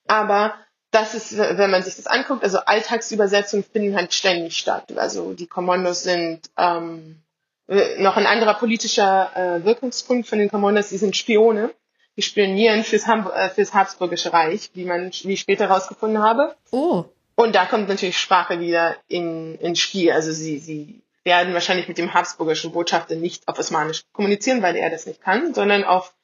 Aber 0.07 0.55
das 0.91 1.15
ist, 1.15 1.37
wenn 1.37 1.71
man 1.71 1.83
sich 1.83 1.97
das 1.97 2.07
anguckt, 2.07 2.45
also 2.45 2.59
Alltagsübersetzungen 2.59 3.65
finden 3.65 3.97
halt 3.97 4.15
ständig 4.15 4.57
statt. 4.57 4.97
Also 4.97 5.33
die 5.33 5.49
Kommandos 5.49 6.05
sind 6.05 6.49
ähm, 6.57 7.17
äh, 7.17 7.24
noch 7.67 8.17
ein 8.17 8.27
anderer 8.27 8.55
politischer 8.55 9.31
äh, 9.35 9.65
Wirkungspunkt 9.65 10.29
von 10.29 10.39
den 10.39 10.51
Kommandos, 10.51 10.89
die 10.89 10.99
sind 10.99 11.17
Spione. 11.17 11.71
Die 12.17 12.23
spionieren 12.23 12.85
fürs, 12.85 13.07
Ham 13.07 13.29
äh, 13.35 13.49
fürs 13.49 13.75
Habsburgische 13.75 14.33
Reich, 14.33 14.71
wie 14.75 14.85
man, 14.85 15.11
wie 15.11 15.33
ich 15.33 15.41
später 15.41 15.69
herausgefunden 15.69 16.23
habe. 16.23 16.55
Oh. 16.71 17.05
Und 17.35 17.55
da 17.55 17.67
kommt 17.67 17.89
natürlich 17.89 18.19
Sprache 18.19 18.61
wieder 18.61 18.97
in, 19.09 19.57
ins 19.57 19.81
Spiel. 19.81 20.13
Also 20.13 20.31
sie, 20.31 20.59
sie 20.59 21.03
werden 21.25 21.55
wahrscheinlich 21.55 21.89
mit 21.89 21.99
dem 21.99 22.15
habsburgischen 22.15 22.71
Botschafter 22.73 23.17
nicht 23.17 23.49
auf 23.49 23.59
Osmanisch 23.59 24.05
kommunizieren, 24.13 24.63
weil 24.63 24.77
er 24.77 24.91
das 24.91 25.07
nicht 25.07 25.23
kann, 25.23 25.55
sondern 25.55 25.83
auf 25.83 26.15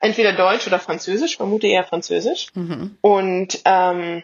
entweder 0.00 0.32
Deutsch 0.32 0.66
oder 0.66 0.78
Französisch, 0.80 1.36
vermute 1.36 1.66
eher 1.66 1.84
Französisch. 1.84 2.48
Mhm. 2.54 2.96
Und 3.00 3.60
ähm, 3.64 4.22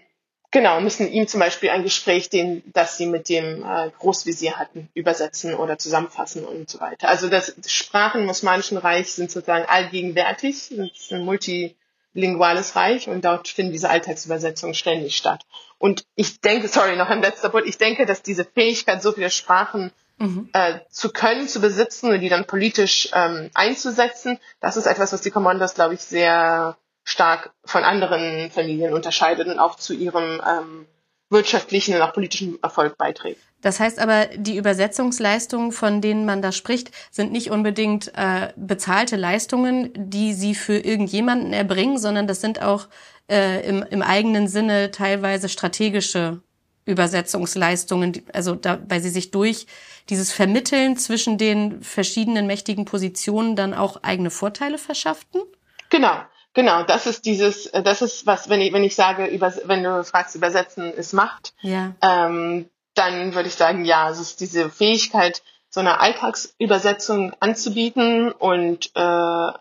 Genau, 0.55 0.81
müssen 0.81 1.11
ihm 1.11 1.27
zum 1.27 1.41
Beispiel 1.41 1.71
ein 1.71 1.83
Gespräch, 1.83 2.31
den, 2.31 2.63
das 2.73 2.97
sie 2.97 3.07
mit 3.07 3.29
dem 3.29 3.65
äh, 3.65 3.91
Großvisier 3.99 4.57
hatten, 4.57 4.89
übersetzen 4.95 5.53
oder 5.53 5.79
zusammenfassen 5.79 6.45
und 6.45 6.71
so 6.71 6.79
weiter. 6.79 7.09
Also 7.09 7.29
das 7.29 7.57
Sprachen 7.67 8.23
im 8.23 8.29
Osmanischen 8.29 8.79
Reich 8.79 9.13
sind 9.13 9.33
sozusagen 9.33 9.65
allgegenwärtig, 9.65 10.71
es 10.71 10.71
ist 10.71 11.13
ein 11.13 11.25
multilinguales 11.25 12.77
Reich 12.77 13.09
und 13.09 13.25
dort 13.25 13.49
finden 13.49 13.73
diese 13.73 13.91
Alltagsübersetzungen 13.91 14.77
ständig 14.77 15.17
statt. 15.17 15.45
Und 15.79 16.05
ich 16.15 16.41
denke, 16.41 16.69
sorry, 16.69 16.95
noch 16.95 17.11
ein 17.11 17.21
letzter 17.21 17.49
Punkt, 17.49 17.67
ich 17.67 17.79
denke, 17.79 18.07
dass 18.07 18.23
diese 18.23 18.45
Fähigkeit, 18.45 19.03
so 19.03 19.11
viele 19.11 19.31
Sprachen 19.31 19.91
mhm. 20.19 20.51
äh, 20.53 20.79
zu 20.89 21.11
können, 21.11 21.49
zu 21.49 21.61
besitzen 21.61 22.13
und 22.13 22.21
die 22.21 22.29
dann 22.29 22.47
politisch 22.47 23.09
ähm, 23.13 23.51
einzusetzen, 23.55 24.39
das 24.61 24.77
ist 24.77 24.87
etwas, 24.87 25.13
was 25.13 25.21
die 25.21 25.33
Commandos, 25.33 25.75
glaube 25.75 25.95
ich, 25.95 26.01
sehr 26.01 26.77
stark 27.05 27.53
von 27.65 27.85
anderen 27.85 28.51
Familien 28.51 28.93
unterscheidet 28.93 29.47
und 29.47 29.59
auch 29.59 29.77
zu 29.77 29.93
ihrem 29.93 30.41
ähm, 30.47 30.87
wirtschaftlichen 31.31 31.95
und 31.95 32.03
auch 32.03 32.13
politischen 32.13 32.63
Erfolg 32.63 32.97
beiträgt. 32.97 33.41
Das 33.61 33.81
heißt 33.81 33.99
aber, 33.99 34.27
die 34.37 34.57
Übersetzungsleistungen, 34.57 35.73
von 35.73 36.03
denen 36.03 36.27
man 36.27 36.43
da 36.43 36.53
spricht, 36.53 36.91
sind 37.11 37.33
nicht 37.33 37.51
unbedingt 37.51 38.13
äh, 38.15 38.53
bezahlte 38.57 39.17
Leistungen, 39.17 39.91
die 39.95 40.35
sie 40.35 40.55
für 40.55 40.77
irgendjemanden 40.77 41.53
erbringen, 41.53 41.99
sondern 41.99 42.27
das 42.27 42.43
sind 42.43 42.61
auch 42.61 42.89
äh, 43.31 43.67
im, 43.67 43.83
im 43.83 44.03
eigenen 44.03 44.49
Sinne 44.49 44.91
teilweise 44.91 45.49
strategische 45.49 46.43
Übersetzungsleistungen, 46.85 48.23
also 48.35 48.55
da, 48.55 48.79
weil 48.87 49.01
sie 49.01 49.09
sich 49.09 49.31
durch 49.31 49.67
dieses 50.11 50.31
Vermitteln 50.31 50.99
zwischen 50.99 51.39
den 51.39 51.83
verschiedenen 51.83 52.47
mächtigen 52.47 52.85
Positionen 52.85 53.57
dann 53.57 53.73
auch 53.73 54.03
eigene 54.03 54.29
Vorteile 54.29 54.77
verschafften? 54.77 55.41
Genau. 55.89 56.21
Genau, 56.55 56.85
das 56.85 57.07
ist 57.07 57.27
dieses, 57.27 57.67
äh, 57.67 57.83
das 57.83 58.01
ist 58.01 58.27
was, 58.27 58.49
wenn 58.49 58.61
ich, 58.61 58.73
wenn 58.73 58.85
ich 58.85 58.95
sage, 58.95 59.27
über, 59.27 59.53
wenn 59.65 59.83
du 59.83 60.05
fragst, 60.05 60.35
übersetzen 60.35 60.93
ist 60.93 61.13
Macht, 61.13 61.53
ja. 61.61 61.93
ähm, 62.01 62.71
dann 62.95 63.35
würde 63.35 63.49
ich 63.49 63.57
sagen, 63.57 63.85
ja, 63.85 64.09
es 64.09 64.21
ist 64.21 64.41
diese 64.41 64.71
Fähigkeit, 64.71 65.43
so 65.69 65.81
eine 65.81 65.99
Alltagsübersetzung 65.99 67.33
anzubieten 67.41 68.31
und 68.31 68.87
äh, 68.95 69.53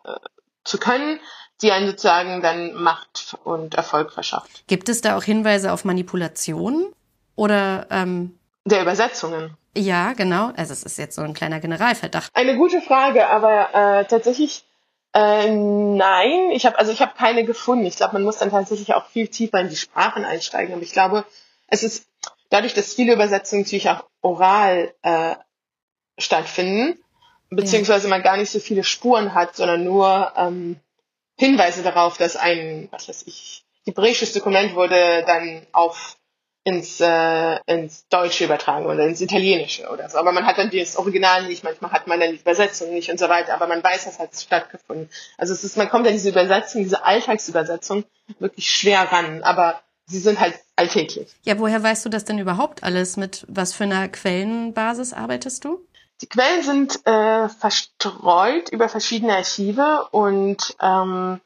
zu 0.63 0.77
können, 0.77 1.19
die 1.63 1.71
einen 1.71 1.87
sozusagen 1.87 2.41
dann 2.41 2.75
Macht 2.75 3.37
und 3.43 3.73
Erfolg 3.73 4.11
verschafft. 4.11 4.63
Gibt 4.67 4.89
es 4.89 5.01
da 5.01 5.17
auch 5.17 5.23
Hinweise 5.23 5.71
auf 5.71 5.85
Manipulation 5.85 6.93
oder 7.35 7.87
ähm 7.89 8.37
der 8.65 8.81
Übersetzungen? 8.81 9.57
Ja, 9.75 10.13
genau. 10.13 10.51
Also 10.55 10.73
es 10.73 10.83
ist 10.83 10.97
jetzt 10.97 11.15
so 11.15 11.21
ein 11.23 11.33
kleiner 11.33 11.59
Generalverdacht. 11.59 12.29
Eine 12.33 12.55
gute 12.55 12.79
Frage, 12.81 13.27
aber 13.27 13.73
äh, 13.73 14.05
tatsächlich 14.05 14.63
äh, 15.13 15.49
nein, 15.49 16.51
ich 16.51 16.65
habe 16.65 16.79
also 16.79 16.91
ich 16.91 17.01
habe 17.01 17.13
keine 17.15 17.45
gefunden. 17.45 17.85
Ich 17.85 17.97
glaube, 17.97 18.13
man 18.13 18.23
muss 18.23 18.39
dann 18.39 18.51
tatsächlich 18.51 18.93
auch 18.93 19.07
viel 19.07 19.27
tiefer 19.27 19.59
in 19.59 19.69
die 19.69 19.75
Sprachen 19.75 20.25
einsteigen. 20.25 20.73
Aber 20.73 20.83
ich 20.83 20.93
glaube, 20.93 21.25
es 21.67 21.83
ist 21.83 22.07
dadurch, 22.49 22.73
dass 22.73 22.93
viele 22.93 23.13
Übersetzungen 23.13 23.61
natürlich 23.63 23.89
auch 23.89 24.05
oral 24.21 24.93
äh, 25.03 25.35
stattfinden, 26.17 26.99
beziehungsweise 27.49 28.07
man 28.07 28.23
gar 28.23 28.37
nicht 28.37 28.51
so 28.51 28.59
viele 28.59 28.83
Spuren 28.83 29.33
hat, 29.33 29.55
sondern 29.55 29.83
nur 29.83 30.31
ähm, 30.35 30.79
Hinweise 31.37 31.83
darauf, 31.83 32.17
dass 32.17 32.35
ein, 32.35 32.87
was 32.91 33.07
weiß 33.07 33.23
ich, 33.27 33.63
hebräisches 33.85 34.33
Dokument 34.33 34.75
wurde 34.75 35.23
dann 35.25 35.65
auf 35.71 36.17
ins, 36.63 37.01
äh, 37.01 37.59
ins 37.65 38.07
Deutsche 38.07 38.45
übertragen 38.45 38.85
oder 38.85 39.05
ins 39.05 39.21
Italienische 39.21 39.89
oder 39.89 40.09
so. 40.09 40.17
Aber 40.17 40.31
man 40.31 40.45
hat 40.45 40.57
dann 40.57 40.71
das 40.71 40.95
Original 40.95 41.47
nicht, 41.47 41.63
manchmal 41.63 41.91
hat 41.91 42.07
man 42.07 42.19
dann 42.19 42.31
die 42.31 42.39
Übersetzung 42.39 42.93
nicht 42.93 43.09
und 43.09 43.19
so 43.19 43.27
weiter, 43.27 43.53
aber 43.53 43.67
man 43.67 43.83
weiß, 43.83 44.05
das 44.05 44.19
hat 44.19 44.35
stattgefunden. 44.35 45.09
Also 45.37 45.53
es 45.53 45.63
ist, 45.63 45.77
man 45.77 45.89
kommt 45.89 46.07
an 46.07 46.13
diese 46.13 46.29
Übersetzung, 46.29 46.83
diese 46.83 47.03
Alltagsübersetzung 47.03 48.05
wirklich 48.39 48.71
schwer 48.71 49.11
ran, 49.11 49.43
aber 49.43 49.81
sie 50.05 50.19
sind 50.19 50.39
halt 50.39 50.57
alltäglich. 50.75 51.29
Ja, 51.43 51.59
woher 51.59 51.83
weißt 51.83 52.05
du 52.05 52.09
das 52.09 52.23
denn 52.25 52.39
überhaupt 52.39 52.83
alles? 52.83 53.17
Mit 53.17 53.45
was 53.49 53.73
für 53.73 53.83
einer 53.83 54.07
Quellenbasis 54.07 55.13
arbeitest 55.13 55.65
du? 55.65 55.85
Die 56.21 56.27
Quellen 56.27 56.63
sind 56.63 57.05
äh, 57.05 57.49
verstreut 57.49 58.69
über 58.69 58.87
verschiedene 58.87 59.35
Archive 59.35 60.07
und 60.11 60.75
ähm, 60.81 61.41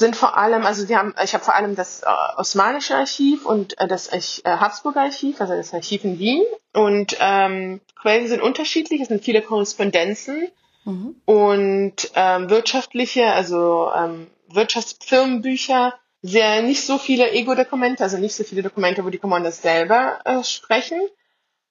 sind 0.00 0.16
vor 0.16 0.36
allem, 0.36 0.66
also 0.66 0.84
sie 0.84 0.96
haben, 0.96 1.14
ich 1.22 1.32
habe 1.34 1.44
vor 1.44 1.54
allem 1.54 1.76
das 1.76 2.02
äh, 2.02 2.06
Osmanische 2.36 2.96
Archiv 2.96 3.46
und 3.46 3.78
äh, 3.78 3.86
das 3.86 4.08
äh, 4.08 4.20
Habsburger 4.44 5.02
Archiv, 5.02 5.40
also 5.40 5.54
das 5.54 5.72
Archiv 5.72 6.02
in 6.02 6.18
Wien. 6.18 6.42
Und 6.72 7.16
ähm, 7.20 7.80
Quellen 8.00 8.26
sind 8.26 8.42
unterschiedlich, 8.42 9.00
es 9.00 9.08
sind 9.08 9.22
viele 9.22 9.42
Korrespondenzen 9.42 10.48
mhm. 10.84 11.14
und 11.24 12.10
ähm, 12.14 12.50
wirtschaftliche, 12.50 13.26
also 13.26 13.92
ähm, 13.94 14.26
Wirtschaftsfirmenbücher, 14.48 15.94
sehr 16.22 16.62
nicht 16.62 16.84
so 16.84 16.98
viele 16.98 17.30
Ego-Dokumente, 17.30 18.02
also 18.02 18.18
nicht 18.18 18.34
so 18.34 18.42
viele 18.44 18.62
Dokumente, 18.62 19.04
wo 19.04 19.10
die 19.10 19.18
Kommandos 19.18 19.62
selber 19.62 20.18
äh, 20.24 20.42
sprechen. 20.42 21.00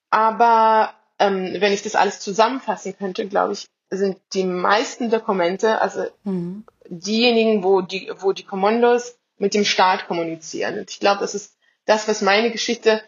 Aber 0.10 0.94
ähm, 1.20 1.56
wenn 1.60 1.74
ich 1.74 1.84
das 1.84 1.96
alles 1.96 2.20
zusammenfassen 2.20 2.98
könnte, 2.98 3.28
glaube 3.28 3.54
ich, 3.54 3.68
sind 3.90 4.18
die 4.34 4.44
meisten 4.44 5.10
Dokumente, 5.10 5.82
also 5.82 6.06
mhm. 6.24 6.64
diejenigen, 6.88 7.64
wo 7.64 7.82
die, 7.82 8.12
wo 8.18 8.34
die 8.34 8.44
Kommandos 8.46 9.18
mit 9.38 9.54
dem 9.54 9.66
Staat 9.66 10.08
kommunizieren. 10.08 10.80
Und 10.80 10.92
ich 10.92 11.00
glaube, 11.00 11.22
das 11.22 11.34
ist 11.34 11.56
das, 11.86 12.08
was 12.08 12.22
meine 12.22 12.52
Geschichte 12.52 13.02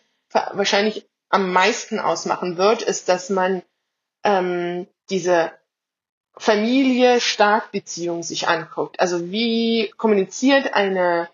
wahrscheinlich 0.54 1.06
am 1.30 1.52
meisten 1.52 2.00
ausmachen 2.00 2.58
wird, 2.58 2.82
ist, 2.82 3.10
dass 3.10 3.30
man 3.30 3.62
ähm, 4.24 4.88
diese 5.10 5.52
Familie-Staat-Beziehung 6.38 8.24
sich 8.24 8.48
anguckt. 8.48 9.00
Also 9.00 9.32
wie 9.32 9.94
kommuniziert 9.98 10.74
eine 10.74 11.30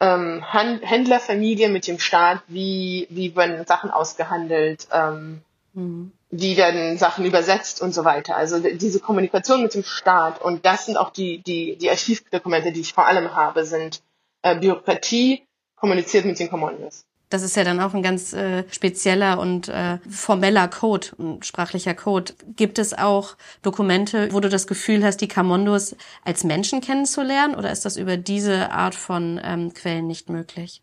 ähm, 0.00 0.42
Händlerfamilie 0.42 1.68
mit 1.68 1.86
dem 1.86 1.98
Staat, 1.98 2.42
wie, 2.48 3.06
wie 3.10 3.36
werden 3.36 3.66
Sachen 3.66 3.90
ausgehandelt, 3.90 4.88
ähm, 4.92 5.42
mhm. 5.74 6.12
Wie 6.30 6.56
werden 6.56 6.96
Sachen 6.96 7.24
übersetzt 7.24 7.82
und 7.82 7.92
so 7.92 8.04
weiter. 8.04 8.36
Also 8.36 8.60
diese 8.60 9.00
Kommunikation 9.00 9.62
mit 9.62 9.74
dem 9.74 9.82
Staat 9.82 10.40
und 10.40 10.64
das 10.64 10.86
sind 10.86 10.96
auch 10.96 11.10
die, 11.10 11.42
die, 11.42 11.76
die 11.76 11.90
Archivdokumente, 11.90 12.72
die 12.72 12.80
ich 12.80 12.92
vor 12.92 13.06
allem 13.06 13.34
habe, 13.34 13.64
sind 13.64 14.02
äh, 14.42 14.58
Bürokratie 14.58 15.42
kommuniziert 15.76 16.24
mit 16.24 16.38
den 16.38 16.48
Kommandos. 16.48 17.04
Das 17.30 17.42
ist 17.42 17.54
ja 17.54 17.62
dann 17.62 17.80
auch 17.80 17.94
ein 17.94 18.02
ganz 18.02 18.32
äh, 18.32 18.64
spezieller 18.72 19.38
und 19.38 19.68
äh, 19.68 19.98
formeller 20.08 20.66
Code, 20.66 21.08
ein 21.18 21.42
sprachlicher 21.44 21.94
Code. 21.94 22.34
Gibt 22.56 22.78
es 22.80 22.92
auch 22.92 23.36
Dokumente, 23.62 24.32
wo 24.32 24.40
du 24.40 24.48
das 24.48 24.66
Gefühl 24.66 25.04
hast, 25.04 25.18
die 25.18 25.28
Kamondos 25.28 25.94
als 26.24 26.42
Menschen 26.42 26.80
kennenzulernen 26.80 27.54
oder 27.54 27.70
ist 27.70 27.84
das 27.84 27.96
über 27.96 28.16
diese 28.16 28.72
Art 28.72 28.96
von 28.96 29.40
ähm, 29.44 29.72
Quellen 29.74 30.08
nicht 30.08 30.28
möglich? 30.28 30.82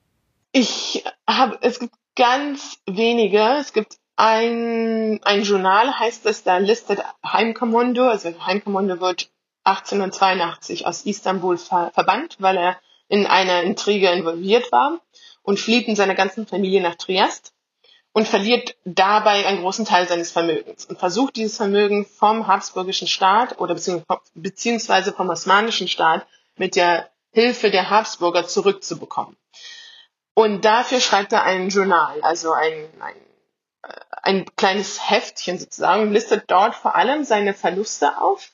Ich 0.54 1.04
habe, 1.28 1.58
es 1.62 1.80
gibt 1.80 1.94
ganz 2.16 2.78
wenige. 2.86 3.58
Es 3.60 3.74
gibt 3.74 3.98
ein, 4.18 5.20
ein 5.24 5.44
Journal, 5.44 5.98
heißt 5.98 6.26
es, 6.26 6.44
da 6.44 6.58
listet 6.58 7.00
Heimkommando, 7.26 8.08
also 8.10 8.34
Heimkommando 8.46 9.00
wird 9.00 9.30
1882 9.64 10.86
aus 10.86 11.06
Istanbul 11.06 11.58
ver 11.58 11.92
verbannt, 11.94 12.38
weil 12.40 12.58
er 12.58 12.78
in 13.08 13.26
einer 13.26 13.64
Intrige 13.64 14.10
involviert 14.10 14.72
war 14.72 15.00
und 15.44 15.60
flieht 15.60 15.88
mit 15.88 15.98
seiner 15.98 16.16
ganzen 16.16 16.48
Familie 16.48 16.82
nach 16.82 16.96
Triest 16.96 17.54
und 18.12 18.28
verliert 18.28 18.76
dabei 18.86 19.46
einen 19.46 19.62
großen 19.62 19.86
Teil 19.86 20.08
seines 20.08 20.32
Vermögens 20.32 20.86
und 20.86 20.98
versucht 20.98 21.36
dieses 21.36 21.58
Vermögen 21.58 22.06
vom 22.06 22.48
habsburgischen 22.48 23.08
Staat 23.08 23.60
oder 23.60 23.76
beziehungsweise 24.34 25.14
vom 25.14 25.30
osmanischen 25.30 25.88
Staat 25.88 26.26
mit 26.56 26.76
der 26.76 27.10
Hilfe 27.32 27.70
der 27.70 27.92
Habsburger 27.92 28.48
zurückzubekommen. 28.48 29.38
Und 30.34 30.66
dafür 30.66 31.00
schreibt 31.00 31.34
er 31.34 31.44
ein 31.44 31.70
Journal, 31.70 32.20
also 32.22 32.52
ein, 32.54 32.90
ein, 33.00 33.16
ein 34.28 34.46
kleines 34.56 35.10
Heftchen 35.10 35.58
sozusagen, 35.58 36.12
listet 36.12 36.44
dort 36.48 36.76
vor 36.76 36.96
allem 36.96 37.24
seine 37.24 37.54
Verluste 37.54 38.22
auf 38.22 38.52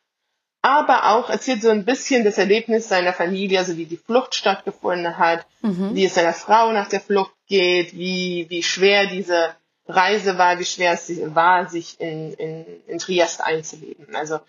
aber 0.63 1.09
auch 1.09 1.29
erzählt 1.29 1.61
so 1.61 1.69
ein 1.69 1.83
bisschen 1.83 2.23
das 2.23 2.37
Erlebnis 2.37 2.87
seiner 2.87 3.11
Familie, 3.11 3.59
also 3.59 3.75
wie 3.75 3.85
die 3.85 3.97
Flucht 3.97 4.33
stattgefunden 4.33 5.17
hat, 5.17 5.45
mhm. 5.61 5.93
wie 5.93 6.05
es 6.05 6.15
seiner 6.15 6.33
Frau 6.33 6.71
nach 6.71 6.87
der 6.87 7.01
Flucht 7.01 7.33
geht, 7.47 7.93
wie, 7.93 8.45
wie 8.47 8.63
schwer 8.63 9.07
diese 9.07 9.53
Reise 9.89 10.37
war, 10.37 10.59
wie 10.59 10.65
schwer 10.65 10.93
es 10.93 11.11
war, 11.35 11.69
sich 11.69 11.99
in, 11.99 12.33
in, 12.35 12.65
in 12.87 12.97
Triest 12.97 13.41
einzuleben. 13.41 14.15
Also 14.15 14.39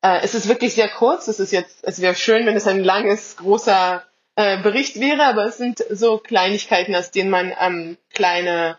äh, 0.00 0.20
es 0.22 0.34
ist 0.34 0.48
wirklich 0.48 0.72
sehr 0.72 0.88
kurz. 0.88 1.28
Es 1.28 1.38
ist 1.38 1.52
jetzt, 1.52 1.80
es 1.82 2.00
wäre 2.00 2.14
schön, 2.14 2.46
wenn 2.46 2.56
es 2.56 2.66
ein 2.66 2.82
langes, 2.82 3.36
großer 3.36 4.02
äh, 4.36 4.62
Bericht 4.62 4.98
wäre, 4.98 5.24
aber 5.24 5.44
es 5.44 5.58
sind 5.58 5.84
so 5.90 6.16
Kleinigkeiten, 6.16 6.96
aus 6.96 7.10
denen 7.10 7.28
man 7.28 7.52
ähm, 7.60 7.98
kleine 8.08 8.78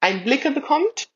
Einblicke 0.00 0.50
bekommt. 0.50 1.10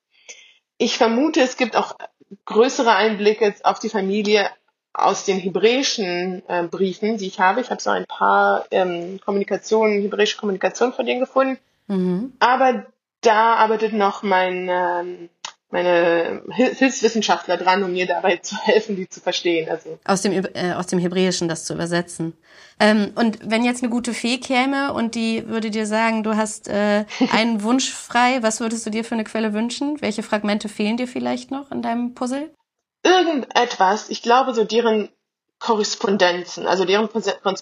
Ich 0.79 0.97
vermute, 0.97 1.41
es 1.41 1.57
gibt 1.57 1.77
auch 1.77 1.97
größere 2.45 2.95
Einblicke 2.95 3.55
auf 3.65 3.79
die 3.79 3.89
Familie 3.89 4.49
aus 4.93 5.25
den 5.25 5.39
hebräischen 5.39 6.43
äh, 6.49 6.65
Briefen, 6.65 7.19
die 7.19 7.27
ich 7.27 7.41
habe. 7.41 7.61
Ich 7.61 7.71
habe 7.71 7.81
so 7.81 7.91
ein 7.91 8.07
paar 8.07 8.65
ähm, 8.71 9.21
Kommunikationen, 9.25 10.03
hebräische 10.03 10.39
Kommunikation 10.39 10.93
von 10.93 11.07
denen 11.07 11.21
gefunden. 11.21 11.59
Mhm. 11.87 12.33
Aber 12.41 12.87
da 13.21 13.55
arbeitet 13.57 13.93
noch 13.93 14.23
mein, 14.23 14.69
ähm, 14.71 15.29
meine 15.71 16.43
Hilfswissenschaftler 16.51 17.57
dran, 17.57 17.83
um 17.85 17.93
mir 17.93 18.07
dabei 18.07 18.37
zu 18.39 18.57
helfen, 18.57 18.97
die 18.97 19.09
zu 19.09 19.21
verstehen. 19.21 19.69
Also 19.69 19.99
aus 20.05 20.23
dem 20.23 20.33
äh, 20.33 20.73
aus 20.75 20.87
dem 20.87 20.99
Hebräischen 20.99 21.49
das 21.49 21.65
zu 21.65 21.75
übersetzen. 21.75 22.33
Ähm, 22.81 23.13
und 23.17 23.39
wenn 23.51 23.65
jetzt 23.65 23.83
eine 23.83 23.91
gute 23.91 24.15
Fee 24.15 24.39
käme 24.39 24.93
und 24.95 25.15
die 25.15 25.47
würde 25.47 25.71
dir 25.71 25.87
sagen, 25.87 26.23
du 26.23 26.37
hast 26.37 26.69
äh, 26.69 27.05
einen 27.33 27.63
Wunsch 27.63 27.91
frei, 27.91 28.39
was 28.43 28.61
würdest 28.61 28.87
du 28.87 28.91
dir 28.91 29.05
für 29.05 29.15
eine 29.15 29.25
Quelle 29.25 29.53
wünschen? 29.53 30.01
Welche 30.01 30.23
Fragmente 30.23 30.69
fehlen 30.69 30.97
dir 30.97 31.09
vielleicht 31.09 31.51
noch 31.51 31.71
in 31.71 31.83
deinem 31.83 32.15
Puzzle? 32.15 32.51
irgendetwas, 33.03 34.11
ich 34.11 34.23
glaube, 34.23 34.55
so 34.55 34.65
deren 34.65 35.09
Korrespondenzen, 35.59 36.67
also 36.67 36.85
deren, 36.85 37.09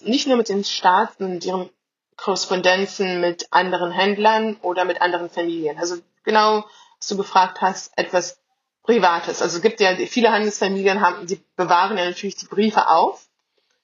nicht 0.03 0.27
nur 0.27 0.37
mit 0.37 0.49
den 0.49 0.63
Staaten, 0.63 1.15
sondern 1.23 1.39
deren 1.39 1.69
Korrespondenzen 2.15 3.21
mit 3.21 3.47
anderen 3.51 3.91
Händlern 3.91 4.57
oder 4.61 4.85
mit 4.85 5.01
anderen 5.01 5.29
Familien. 5.29 5.77
Also 5.77 5.97
genau, 6.23 6.65
was 6.99 7.07
du 7.07 7.17
gefragt 7.17 7.61
hast, 7.61 7.91
etwas 7.97 8.39
Privates. 8.83 9.41
Also 9.41 9.57
es 9.57 9.61
gibt 9.61 9.79
ja, 9.79 9.95
viele 9.95 10.31
Handelsfamilien 10.31 11.01
haben, 11.01 11.27
die 11.27 11.39
bewahren 11.55 11.97
ja 11.97 12.05
natürlich 12.05 12.35
die 12.35 12.45
Briefe 12.45 12.89
auf, 12.89 13.27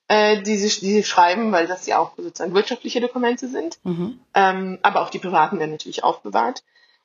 äh, 0.08 0.40
die, 0.42 0.56
sie, 0.56 0.80
die 0.80 0.92
sie 0.92 1.04
schreiben, 1.04 1.52
weil 1.52 1.66
das 1.66 1.86
ja 1.86 1.98
auch 1.98 2.12
sozusagen 2.16 2.54
wirtschaftliche 2.54 3.00
Dokumente 3.00 3.48
sind. 3.48 3.78
Mhm. 3.84 4.20
Ähm, 4.34 4.78
aber 4.82 5.02
auch 5.02 5.10
die 5.10 5.18
privaten 5.18 5.58
werden 5.58 5.72
natürlich 5.72 6.02
aufbewahrt. 6.04 6.62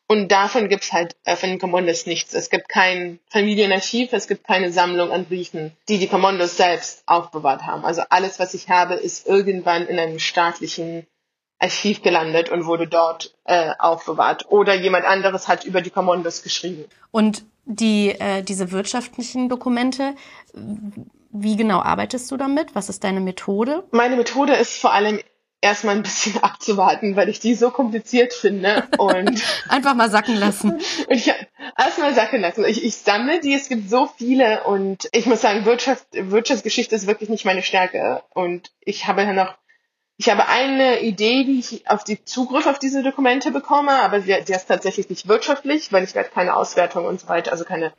Und 0.08 0.30
davon 0.32 0.69
gibt's 0.69 0.91
halt 0.91 1.15
äh, 1.24 1.36
von 1.36 1.50
den 1.50 1.60
Commandos 1.60 2.08
nichts. 2.08 2.34
Es 2.34 2.50
gibt 2.50 2.67
kein 2.67 3.19
Familienarchiv, 3.30 4.12
es 4.12 4.28
gibt 4.28 4.43
keine 4.43 4.72
Sammlung 4.72 5.12
an 5.12 5.26
Briefen, 5.26 5.74
die 5.88 6.00
die 6.00 6.08
Commandos 6.08 6.58
selbst 6.58 7.04
aufbewahrt 7.06 7.67
haben. 7.67 7.86
Also 7.86 8.02
alles, 8.10 8.39
was 8.39 8.56
ich 8.56 8.69
habe, 8.69 8.95
ist 8.95 9.28
irgendwann 9.28 9.86
in 9.86 10.00
einem 10.00 10.17
staatlichen 10.17 11.06
Archiv 11.60 12.02
gelandet 12.02 12.50
und 12.50 12.65
wurde 12.65 12.88
dort 12.88 13.36
äh, 13.43 13.72
aufbewahrt. 13.78 14.45
Oder 14.50 14.76
jemand 14.76 15.06
anderes 15.06 15.48
hat 15.48 15.65
über 15.65 15.82
die 15.82 15.89
Commandos 15.89 16.41
geschrieben. 16.41 16.86
Und 17.12 17.43
die, 17.65 18.10
äh, 18.12 18.41
diese 18.41 18.72
wirtschaftlichen 18.72 19.50
Dokumente, 19.50 20.15
wie 21.32 21.56
genau 21.56 21.82
arbeitest 21.82 22.32
du 22.32 22.38
damit? 22.38 22.74
Was 22.76 22.89
ist 22.89 23.04
deine 23.04 23.19
Methode? 23.19 23.84
Meine 23.91 24.15
Methode 24.15 24.54
ist 24.54 24.80
vor 24.80 24.93
allem 24.93 25.19
erstmal 25.62 25.95
ein 25.95 26.04
bisschen 26.04 26.38
abzuwarten, 26.41 27.15
weil 27.15 27.30
ich 27.30 27.39
die 27.39 27.56
so 27.56 27.69
kompliziert 27.72 28.34
finde 28.34 28.88
und 28.98 29.41
einfach 29.69 29.93
mal 29.93 30.10
sacken 30.10 30.36
lassen. 30.36 30.80
ich 31.10 31.32
erstmal 31.78 32.13
sacken 32.13 32.41
lassen. 32.41 32.65
Ich, 32.65 32.84
ich 32.84 32.95
sammle 32.95 33.39
die, 33.39 33.54
es 33.54 33.69
gibt 33.69 33.89
so 33.89 34.08
viele 34.17 34.63
und 34.63 35.10
ich 35.12 35.26
muss 35.26 35.41
sagen, 35.41 35.65
Wirtschaft, 35.65 36.08
Wirtschaftsgeschichte 36.13 36.95
ist 36.95 37.08
wirklich 37.08 37.30
nicht 37.30 37.45
meine 37.45 37.63
Stärke 37.63 38.24
und 38.34 38.72
ich 38.80 39.08
habe 39.08 39.24
ja 39.24 39.34
noch 39.34 39.54
ich 40.19 40.27
habe 40.29 40.49
eine 40.49 40.99
Idee, 40.99 41.47
wie 41.47 41.60
ich 41.60 41.89
auf 41.89 42.03
die 42.03 42.23
Zugriff 42.25 42.67
auf 42.67 42.77
diese 42.77 43.03
Dokumente 43.03 43.51
bekomme, 43.51 43.93
aber 43.93 44.19
sie, 44.19 44.36
sie 44.45 44.51
ist 44.51 44.67
tatsächlich 44.67 45.10
nicht 45.10 45.29
wirtschaftlich, 45.29 45.93
weil 45.93 46.03
ich 46.03 46.13
werde 46.13 46.29
keine 46.29 46.58
Auswertung 46.58 47.05
und 47.05 47.21
so 47.21 47.29
weiter, 47.29 47.53
also 47.53 47.63
keine 47.63 47.93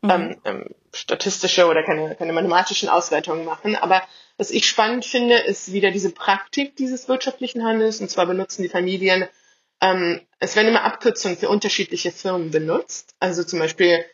mhm. 0.00 0.10
ähm, 0.10 0.36
ähm, 0.44 0.66
statistische 0.92 1.66
oder 1.66 1.82
keine, 1.82 2.14
keine 2.14 2.32
mathematischen 2.32 2.88
Auswertungen 2.88 3.44
machen. 3.44 3.74
Aber 3.74 4.02
was 4.36 4.52
ich 4.52 4.68
spannend 4.68 5.04
finde, 5.04 5.34
ist 5.34 5.72
wieder 5.72 5.90
diese 5.90 6.10
Praktik 6.10 6.76
dieses 6.76 7.08
wirtschaftlichen 7.08 7.64
Handels. 7.64 8.00
Und 8.00 8.08
zwar 8.08 8.26
benutzen 8.26 8.62
die 8.62 8.68
Familien, 8.68 9.26
ähm, 9.80 10.20
es 10.38 10.54
werden 10.54 10.68
immer 10.68 10.84
Abkürzungen 10.84 11.36
für 11.36 11.48
unterschiedliche 11.48 12.12
Firmen 12.12 12.52
benutzt. 12.52 13.16
Also 13.18 13.42
zum 13.42 13.58
Beispiel 13.58 14.04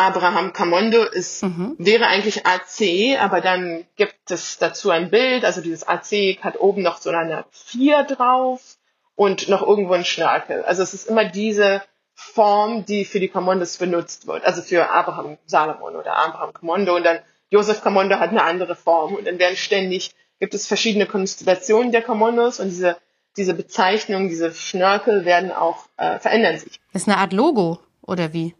Abraham 0.00 0.54
Camondo 0.54 1.02
ist, 1.02 1.42
mhm. 1.42 1.76
wäre 1.78 2.06
eigentlich 2.06 2.46
AC, 2.46 3.20
aber 3.20 3.42
dann 3.42 3.84
gibt 3.96 4.30
es 4.30 4.56
dazu 4.56 4.88
ein 4.88 5.10
Bild. 5.10 5.44
Also 5.44 5.60
dieses 5.60 5.86
AC 5.86 6.38
hat 6.42 6.58
oben 6.58 6.82
noch 6.82 6.96
so 6.98 7.10
eine 7.10 7.44
4 7.50 8.04
drauf 8.04 8.78
und 9.14 9.50
noch 9.50 9.60
irgendwo 9.60 9.92
ein 9.92 10.06
Schnörkel. 10.06 10.62
Also 10.62 10.82
es 10.82 10.94
ist 10.94 11.06
immer 11.06 11.26
diese 11.26 11.82
Form, 12.14 12.86
die 12.86 13.04
für 13.04 13.20
die 13.20 13.28
Commondos 13.28 13.76
benutzt 13.76 14.26
wird. 14.26 14.42
Also 14.46 14.62
für 14.62 14.90
Abraham 14.90 15.36
Salomon 15.44 15.96
oder 15.96 16.16
Abraham 16.16 16.54
Camondo 16.54 16.96
und 16.96 17.04
dann 17.04 17.18
Josef 17.50 17.82
Camondo 17.82 18.18
hat 18.18 18.30
eine 18.30 18.44
andere 18.44 18.76
Form 18.76 19.14
und 19.14 19.26
dann 19.26 19.38
werden 19.38 19.56
ständig, 19.56 20.12
gibt 20.38 20.54
es 20.54 20.66
verschiedene 20.66 21.04
Konstellationen 21.04 21.92
der 21.92 22.00
Commondos 22.00 22.58
und 22.58 22.70
diese, 22.70 22.96
diese 23.36 23.52
Bezeichnungen, 23.52 24.30
diese 24.30 24.54
Schnörkel 24.54 25.26
werden 25.26 25.52
auch, 25.52 25.84
äh, 25.98 26.18
verändern 26.18 26.56
sich. 26.56 26.80
Das 26.94 27.02
ist 27.02 27.08
eine 27.08 27.18
Art 27.18 27.34
Logo, 27.34 27.80
oder 28.00 28.32
wie? 28.32 28.54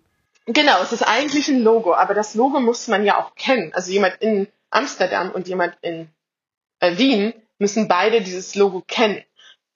Genau, 0.47 0.83
es 0.83 0.93
ist 0.93 1.03
eigentlich 1.03 1.49
ein 1.49 1.63
Logo, 1.63 1.95
aber 1.95 2.15
das 2.15 2.35
Logo 2.35 2.61
muss 2.61 2.89
man 2.89 3.05
ja 3.05 3.19
auch 3.19 3.35
kennen. 3.35 3.73
Also 3.75 3.93
jemand 3.93 4.17
in 4.21 4.49
Amsterdam 4.71 5.31
und 5.31 5.49
jemand 5.49 5.77
in 5.83 6.09
äh, 6.81 6.97
Wien 6.97 7.35
müssen 7.59 7.89
beide 7.89 8.21
dieses 8.21 8.55
Logo 8.55 8.83
kennen. 8.87 9.23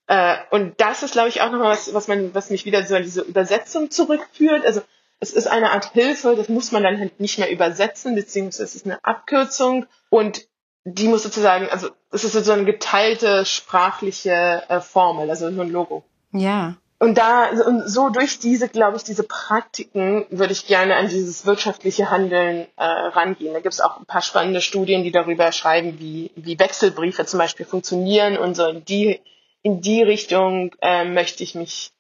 Äh, 0.07 0.37
und 0.51 0.81
das 0.81 1.03
ist, 1.03 1.13
glaube 1.13 1.29
ich, 1.29 1.43
auch 1.43 1.51
nochmal 1.51 1.73
was, 1.73 1.93
was 1.95 2.09
man, 2.09 2.35
was 2.35 2.51
mich 2.51 2.65
wieder 2.65 2.85
so 2.87 2.97
an 2.97 3.03
diese 3.03 3.23
Übersetzung 3.23 3.91
zurückführt. 3.91 4.65
Also 4.65 4.83
es 5.21 5.33
ist 5.33 5.47
eine 5.47 5.71
Art 5.71 5.93
Hilfe, 5.93 6.35
das 6.37 6.49
muss 6.49 6.73
man 6.73 6.83
dann 6.83 6.99
halt 6.99 7.21
nicht 7.21 7.39
mehr 7.39 7.51
übersetzen, 7.51 8.15
beziehungsweise 8.15 8.65
es 8.65 8.75
ist 8.75 8.87
eine 8.87 9.05
Abkürzung 9.05 9.87
und 10.11 10.47
die 10.85 11.09
muss 11.09 11.23
sozusagen, 11.23 11.69
also 11.71 11.89
es 12.11 12.25
ist 12.25 12.33
sozusagen 12.33 12.63
eine 12.63 12.71
geteilte 12.71 13.47
sprachliche 13.47 14.65
äh, 14.69 14.81
Formel, 14.81 15.31
also 15.31 15.49
nur 15.51 15.65
ein 15.65 15.73
Logo. 15.73 16.05
Ja. 16.33 16.77
Und 16.99 17.19
da, 17.19 17.51
und 17.51 17.89
so 17.89 18.09
durch 18.09 18.39
diese, 18.39 18.69
glaube 18.69 18.97
ich, 18.97 19.05
diese 19.05 19.25
Praktiken 19.25 20.27
würde 20.31 20.53
ich 20.53 20.67
gerne 20.67 20.97
an 20.97 21.09
dieses 21.09 21.45
wirtschaftliche 21.45 22.11
Handeln 22.11 22.67
äh, 22.77 22.85
rangehen. 22.85 23.53
Da 23.53 23.61
gibt 23.61 23.75
es 23.75 23.81
auch 23.81 23.99
ein 23.99 24.07
paar 24.07 24.23
spannende 24.23 24.61
Studien, 24.61 25.03
die 25.03 25.11
darüber 25.11 25.51
schreiben, 25.53 25.99
wie, 25.99 26.31
wie 26.37 26.59
Wechselbriefe 26.59 27.27
zum 27.27 27.39
Beispiel 27.39 27.67
funktionieren 27.67 28.39
und 28.39 28.55
so 28.55 28.67
in 28.69 28.85
die, 28.85 29.21
in 29.63 29.81
die 29.81 30.03
Richtung 30.03 30.75
äh, 30.81 31.05
möchte 31.05 31.43
ich 31.43 31.55
mich 31.55 31.91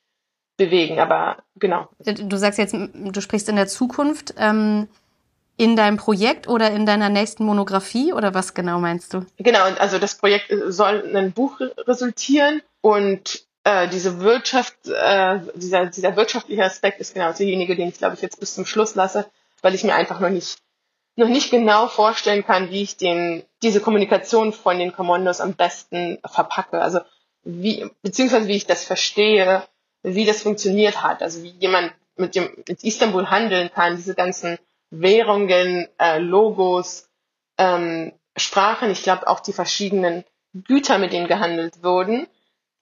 bewegen. 0.56 1.00
Aber 1.00 1.38
genau. 1.56 1.88
Du 1.98 2.36
sagst 2.36 2.58
jetzt, 2.58 2.74
du 2.74 3.20
sprichst 3.20 3.48
in 3.48 3.56
der 3.56 3.66
Zukunft. 3.66 4.34
Ähm 4.38 4.88
in 5.56 5.76
deinem 5.76 5.96
Projekt 5.96 6.48
oder 6.48 6.70
in 6.72 6.84
deiner 6.84 7.08
nächsten 7.08 7.44
Monographie 7.44 8.12
oder 8.12 8.34
was 8.34 8.54
genau 8.54 8.80
meinst 8.80 9.14
du? 9.14 9.24
Genau, 9.38 9.62
also 9.78 9.98
das 9.98 10.16
Projekt 10.16 10.52
soll 10.66 10.96
in 11.08 11.16
ein 11.16 11.32
Buch 11.32 11.60
resultieren 11.60 12.60
und 12.80 13.44
äh, 13.64 13.88
diese 13.88 14.20
Wirtschaft, 14.20 14.74
äh, 14.86 15.40
dieser, 15.54 15.86
dieser 15.86 16.16
wirtschaftliche 16.16 16.64
Aspekt 16.64 17.00
ist 17.00 17.14
genau 17.14 17.32
derjenige, 17.32 17.74
den 17.76 17.88
ich 17.88 17.98
glaube 17.98 18.14
ich 18.14 18.22
jetzt 18.22 18.38
bis 18.38 18.54
zum 18.54 18.66
Schluss 18.66 18.94
lasse, 18.94 19.26
weil 19.62 19.74
ich 19.74 19.84
mir 19.84 19.94
einfach 19.94 20.20
noch 20.20 20.30
nicht 20.30 20.58
noch 21.16 21.28
nicht 21.28 21.50
genau 21.50 21.86
vorstellen 21.86 22.44
kann, 22.44 22.70
wie 22.70 22.82
ich 22.82 22.96
den 22.96 23.44
diese 23.62 23.80
Kommunikation 23.80 24.52
von 24.52 24.78
den 24.78 24.92
Kommandos 24.92 25.40
am 25.40 25.54
besten 25.54 26.18
verpacke. 26.26 26.80
Also 26.80 27.00
wie 27.44 27.88
beziehungsweise 28.02 28.48
wie 28.48 28.56
ich 28.56 28.66
das 28.66 28.84
verstehe, 28.84 29.62
wie 30.02 30.24
das 30.26 30.42
funktioniert 30.42 31.02
hat. 31.02 31.22
Also 31.22 31.42
wie 31.42 31.50
jemand 31.50 31.92
mit 32.16 32.34
dem 32.34 32.50
mit 32.68 32.84
Istanbul 32.84 33.30
handeln 33.30 33.70
kann, 33.72 33.96
diese 33.96 34.14
ganzen 34.14 34.58
Währungen, 34.90 35.88
äh, 35.98 36.18
Logos, 36.18 37.08
ähm, 37.58 38.12
Sprachen, 38.36 38.90
ich 38.90 39.02
glaube 39.02 39.26
auch 39.28 39.40
die 39.40 39.52
verschiedenen 39.52 40.24
Güter, 40.52 40.98
mit 40.98 41.12
denen 41.12 41.28
gehandelt 41.28 41.82
wurden, 41.82 42.26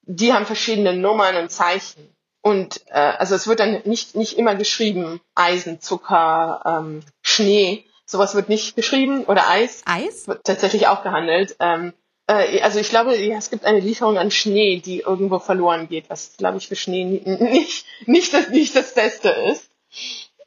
die 0.03 0.33
haben 0.33 0.47
verschiedene 0.47 0.95
Nummern 0.95 1.37
und 1.37 1.51
Zeichen. 1.51 2.15
Und 2.41 2.81
äh, 2.89 2.99
also 2.99 3.35
es 3.35 3.47
wird 3.47 3.61
dann 3.61 3.83
nicht, 3.85 4.17
nicht 4.17 4.37
immer 4.37 4.57
geschrieben, 4.57 5.21
Eisen, 5.35 5.81
Zucker, 5.81 6.63
ähm, 6.67 7.03
Schnee, 7.23 7.85
sowas 8.05 8.35
wird 8.35 8.49
nicht 8.49 8.75
geschrieben 8.75 9.25
oder 9.25 9.49
Eis. 9.49 9.83
Eis? 9.87 10.27
Wird 10.27 10.45
tatsächlich 10.45 10.89
auch 10.89 11.05
gehandelt. 11.05 11.57
Ähm, 11.61 11.93
äh, 12.27 12.61
also 12.63 12.81
ich 12.81 12.91
glaube, 12.91 13.17
ja, 13.17 13.37
es 13.37 13.51
gibt 13.51 13.65
eine 13.65 13.79
Lieferung 13.79 14.19
an 14.19 14.33
Schnee, 14.33 14.81
die 14.81 15.01
irgendwo 15.01 15.39
verloren 15.39 15.89
geht, 15.89 16.11
was 16.11 16.37
glaube 16.37 16.59
ich 16.59 16.67
für 16.67 16.77
Schnee 16.77 17.05
nicht, 17.05 17.87
nicht, 18.07 18.35
das, 18.35 18.49
nicht 18.49 18.75
das 18.75 18.95
Beste 18.95 19.29
ist. 19.29 19.71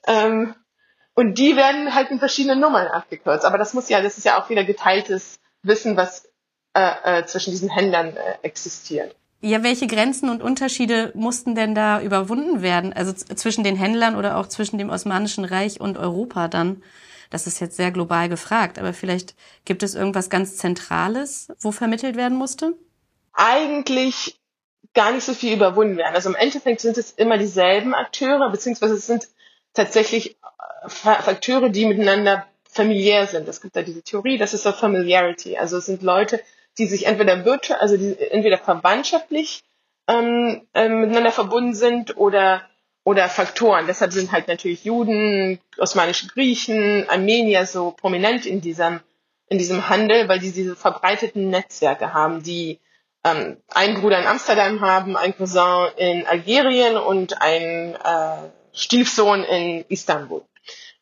Ähm, 0.06 0.54
und 1.14 1.38
die 1.38 1.56
werden 1.56 1.96
halt 1.96 2.12
in 2.12 2.20
verschiedenen 2.20 2.60
Nummern 2.60 2.88
abgekürzt. 2.88 3.46
Aber 3.46 3.58
das 3.58 3.74
muss 3.74 3.88
ja, 3.88 4.02
das 4.02 4.18
ist 4.18 4.26
ja 4.26 4.42
auch 4.42 4.50
wieder 4.50 4.66
geteiltes 4.66 5.40
Wissen, 5.64 5.96
was 5.96 6.30
äh, 6.74 7.20
äh, 7.20 7.26
zwischen 7.26 7.52
diesen 7.52 7.70
Händlern 7.70 8.18
äh, 8.18 8.38
existiert. 8.42 9.16
Ja, 9.46 9.62
welche 9.62 9.86
Grenzen 9.86 10.30
und 10.32 10.42
Unterschiede 10.42 11.12
mussten 11.14 11.54
denn 11.54 11.76
da 11.76 12.02
überwunden 12.02 12.64
werden? 12.64 12.94
Also 12.94 13.14
zwischen 13.14 13.64
den 13.64 13.76
Händlern 13.76 14.16
oder 14.16 14.38
auch 14.38 14.48
zwischen 14.48 14.80
dem 14.80 14.90
Osmanischen 14.90 15.46
Reich 15.46 15.80
und 15.80 16.00
Europa 16.00 16.48
dann? 16.48 16.82
Das 17.30 17.46
ist 17.46 17.60
jetzt 17.60 17.78
sehr 17.78 17.92
global 17.92 18.28
gefragt, 18.28 18.80
aber 18.80 18.92
vielleicht 18.92 19.36
gibt 19.64 19.84
es 19.84 19.94
irgendwas 19.94 20.32
ganz 20.32 20.58
Zentrales, 20.58 21.50
wo 21.60 21.72
vermittelt 21.72 22.16
werden 22.16 22.40
musste? 22.40 22.74
Eigentlich 23.34 24.40
gar 24.96 25.12
nicht 25.12 25.24
so 25.24 25.36
viel 25.36 25.54
überwunden 25.54 25.98
werden. 25.98 26.16
Also 26.16 26.30
im 26.30 26.36
Endeffekt 26.36 26.82
sind 26.82 26.98
es 26.98 27.12
immer 27.12 27.38
dieselben 27.38 27.94
Akteure, 27.94 28.50
beziehungsweise 28.50 28.96
es 28.96 29.06
sind 29.06 29.28
tatsächlich 29.76 30.40
Fakteure, 30.88 31.70
die 31.70 31.86
miteinander 31.86 32.48
familiär 32.68 33.28
sind. 33.28 33.48
Es 33.48 33.62
gibt 33.62 33.76
da 33.76 33.84
diese 33.84 34.02
Theorie, 34.02 34.40
das 34.40 34.56
ist 34.56 34.64
so 34.64 34.72
Familiarity. 34.72 35.56
Also 35.56 35.78
es 35.78 35.86
sind 35.86 36.02
Leute, 36.02 36.42
die 36.78 36.88
sich 36.88 37.06
entweder 37.06 37.46
virtuell, 37.46 37.80
also 37.80 37.98
die 37.98 38.18
entweder 38.20 38.58
verwandtschaftlich 38.58 39.64
ähm, 40.08 40.68
äh, 40.74 40.90
miteinander 40.90 41.32
verbunden 41.32 41.74
sind 41.74 42.18
oder 42.18 42.64
oder 43.04 43.30
Faktoren. 43.30 43.86
Deshalb 43.86 44.14
sind 44.14 44.32
halt 44.32 44.48
natürlich 44.48 44.84
Juden, 44.84 45.60
osmanische 45.78 46.28
Griechen, 46.28 47.08
Armenier 47.08 47.66
so 47.68 47.92
prominent 47.92 48.46
in 48.46 48.62
diesem 48.62 49.00
in 49.48 49.60
diesem 49.60 49.90
Handel, 49.90 50.28
weil 50.28 50.40
die 50.40 50.52
diese 50.52 50.76
verbreiteten 50.76 51.50
Netzwerke 51.50 52.14
haben, 52.14 52.42
die 52.42 52.80
ähm, 53.24 53.58
einen 53.74 54.02
Bruder 54.02 54.20
in 54.20 54.28
Amsterdam 54.28 54.82
haben, 54.82 55.18
ein 55.18 55.36
Cousin 55.36 55.90
in 55.98 56.26
Algerien 56.26 56.98
und 56.98 57.42
ein 57.42 57.96
äh, 57.96 58.50
Stiefsohn 58.74 59.44
in 59.44 59.86
Istanbul. 59.88 60.44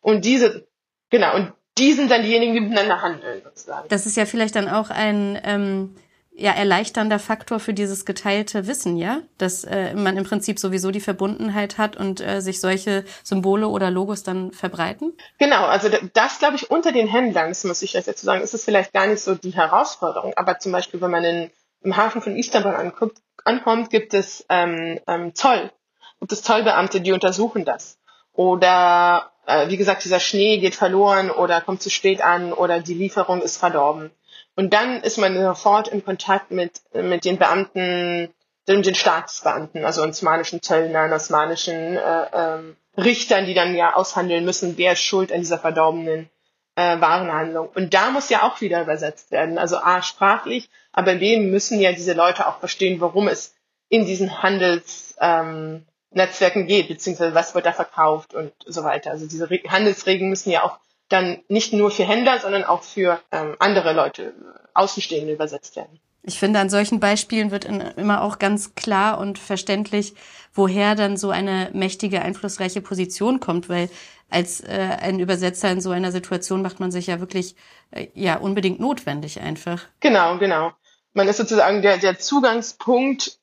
Und 0.02 0.26
diese, 0.26 0.68
genau, 1.10 1.36
und 1.36 1.54
die 1.78 1.94
sind 1.94 2.12
dann 2.12 2.24
diejenigen, 2.24 2.54
die 2.54 2.62
miteinander 2.62 3.02
handeln, 3.02 3.42
sozusagen. 3.44 3.88
Das 3.90 4.06
ist 4.06 4.18
ja 4.18 4.26
vielleicht 4.26 4.56
dann 4.56 4.70
auch 4.70 4.90
ein 4.90 5.40
ähm, 5.44 5.96
ja, 6.36 6.52
erleichternder 6.52 7.20
Faktor 7.20 7.60
für 7.60 7.74
dieses 7.74 8.06
geteilte 8.06 8.68
Wissen, 8.68 8.98
ja? 8.98 9.22
Dass 9.38 9.64
äh, 9.64 9.94
man 9.94 10.18
im 10.18 10.24
Prinzip 10.24 10.60
sowieso 10.60 10.92
die 10.92 11.00
Verbundenheit 11.00 11.78
hat 11.78 11.96
und 11.96 12.22
äh, 12.22 12.42
sich 12.42 12.60
solche 12.60 13.06
Symbole 13.24 13.68
oder 13.68 13.92
Logos 13.92 14.24
dann 14.24 14.52
verbreiten? 14.52 15.14
Genau, 15.38 15.66
also 15.66 15.90
das 16.14 16.40
glaube 16.40 16.56
ich 16.56 16.72
unter 16.72 16.92
den 16.92 17.08
Händlern, 17.08 17.50
das 17.50 17.64
muss 17.64 17.82
ich 17.82 17.94
jetzt 17.94 18.08
dazu 18.08 18.26
sagen, 18.26 18.42
ist 18.42 18.54
es 18.54 18.66
vielleicht 18.66 18.94
gar 18.94 19.08
nicht 19.08 19.22
so 19.22 19.36
die 19.36 19.54
Herausforderung, 19.54 20.34
aber 20.36 20.60
zum 20.60 20.72
Beispiel, 20.72 21.02
wenn 21.02 21.12
man 21.12 21.24
in, 21.24 21.52
im 21.82 21.98
Hafen 21.98 22.22
von 22.22 22.36
Istanbul 22.36 22.76
ankommt, 22.76 23.14
ankommt 23.46 23.90
gibt 23.90 24.14
es 24.14 24.46
ähm, 24.50 25.00
ähm, 25.08 25.36
Zoll, 25.36 25.72
gibt 26.20 26.32
es 26.32 26.42
Zollbeamte, 26.42 27.02
die 27.02 27.12
untersuchen 27.12 27.66
das. 27.66 27.98
Oder 28.34 29.32
äh, 29.46 29.68
wie 29.70 29.78
gesagt, 29.78 30.04
dieser 30.04 30.20
Schnee 30.20 30.58
geht 30.58 30.76
verloren 30.76 31.30
oder 31.32 31.62
kommt 31.62 31.82
zu 31.82 31.90
spät 31.90 32.22
an 32.22 32.54
oder 32.54 32.80
die 32.80 32.94
Lieferung 32.94 33.42
ist 33.42 33.58
verdorben. 33.58 34.12
Und 34.56 34.74
dann 34.74 35.02
ist 35.02 35.18
man 35.18 35.36
sofort 35.36 35.88
in 35.88 36.04
Kontakt 36.06 36.52
mit, 36.52 36.82
mit 36.94 37.26
den 37.26 37.38
Beamten, 37.38 38.34
mit 38.68 38.86
den 38.86 38.96
Staatsbeamten, 38.96 39.84
also 39.84 40.04
osmanischen 40.04 40.62
Zöllnern, 40.62 41.12
osmanischen 41.12 41.98
äh, 41.98 42.26
ähm, 42.34 42.76
Richtern, 42.96 43.46
die 43.46 43.56
dann 43.56 43.76
ja 43.76 43.96
aushandeln 43.96 44.46
müssen, 44.46 44.78
wer 44.78 44.94
ist 44.94 45.02
schuld 45.02 45.32
an 45.32 45.40
dieser 45.40 45.58
verdorbenen 45.58 46.30
äh, 46.76 47.00
Warenhandlung. 47.00 47.70
Und 47.74 47.94
da 47.94 48.12
muss 48.12 48.30
ja 48.30 48.44
auch 48.44 48.62
wieder 48.62 48.82
übersetzt 48.82 49.32
werden. 49.32 49.58
Also 49.58 49.78
A, 49.78 50.02
sprachlich, 50.02 50.70
aber 50.92 51.16
B, 51.16 51.40
müssen 51.40 51.80
ja 51.80 51.92
diese 51.92 52.14
Leute 52.14 52.48
auch 52.48 52.60
verstehen, 52.60 53.02
worum 53.02 53.28
es 53.28 53.56
in 53.90 54.06
diesen 54.06 54.42
Handels, 54.44 55.16
ähm, 55.20 55.86
Netzwerken 56.14 56.68
geht, 56.68 56.88
beziehungsweise 56.88 57.34
was 57.34 57.56
wird 57.56 57.66
da 57.66 57.72
verkauft 57.72 58.34
und 58.34 58.54
so 58.66 58.84
weiter. 58.84 59.12
Also 59.12 59.28
diese 59.28 59.50
Handelsregeln 59.50 60.30
müssen 60.30 60.52
ja 60.52 60.64
auch 60.64 60.80
dann 61.10 61.40
nicht 61.48 61.74
nur 61.74 61.92
für 61.92 62.06
Händler, 62.06 62.40
sondern 62.40 62.64
auch 62.64 62.84
für 62.84 63.20
ähm, 63.32 63.56
andere 63.60 63.94
Leute, 63.94 64.34
Außenstehende 64.74 65.34
übersetzt 65.34 65.76
werden. 65.76 66.00
Ich 66.24 66.40
finde, 66.40 66.60
an 66.60 66.70
solchen 66.70 67.00
Beispielen 67.00 67.52
wird 67.52 67.66
in, 67.66 67.82
immer 67.82 68.22
auch 68.22 68.40
ganz 68.40 68.76
klar 68.76 69.20
und 69.20 69.38
verständlich, 69.38 70.14
woher 70.54 70.96
dann 70.96 71.18
so 71.18 71.32
eine 71.32 71.70
mächtige, 71.74 72.22
einflussreiche 72.22 72.82
Position 72.82 73.40
kommt, 73.42 73.68
weil 73.68 73.90
als 74.30 74.62
äh, 74.62 74.98
ein 75.02 75.20
Übersetzer 75.20 75.70
in 75.70 75.82
so 75.82 75.92
einer 75.92 76.12
Situation 76.12 76.62
macht 76.62 76.80
man 76.80 76.92
sich 76.92 77.08
ja 77.08 77.20
wirklich 77.20 77.56
äh, 77.92 78.08
ja 78.14 78.38
unbedingt 78.38 78.80
notwendig 78.80 79.42
einfach. 79.42 79.84
Genau, 80.00 80.38
genau. 80.38 80.72
Man 81.14 81.28
ist 81.28 81.38
sozusagen 81.38 81.82
der, 81.82 81.98
der 81.98 82.18
Zugangspunkt 82.18 83.38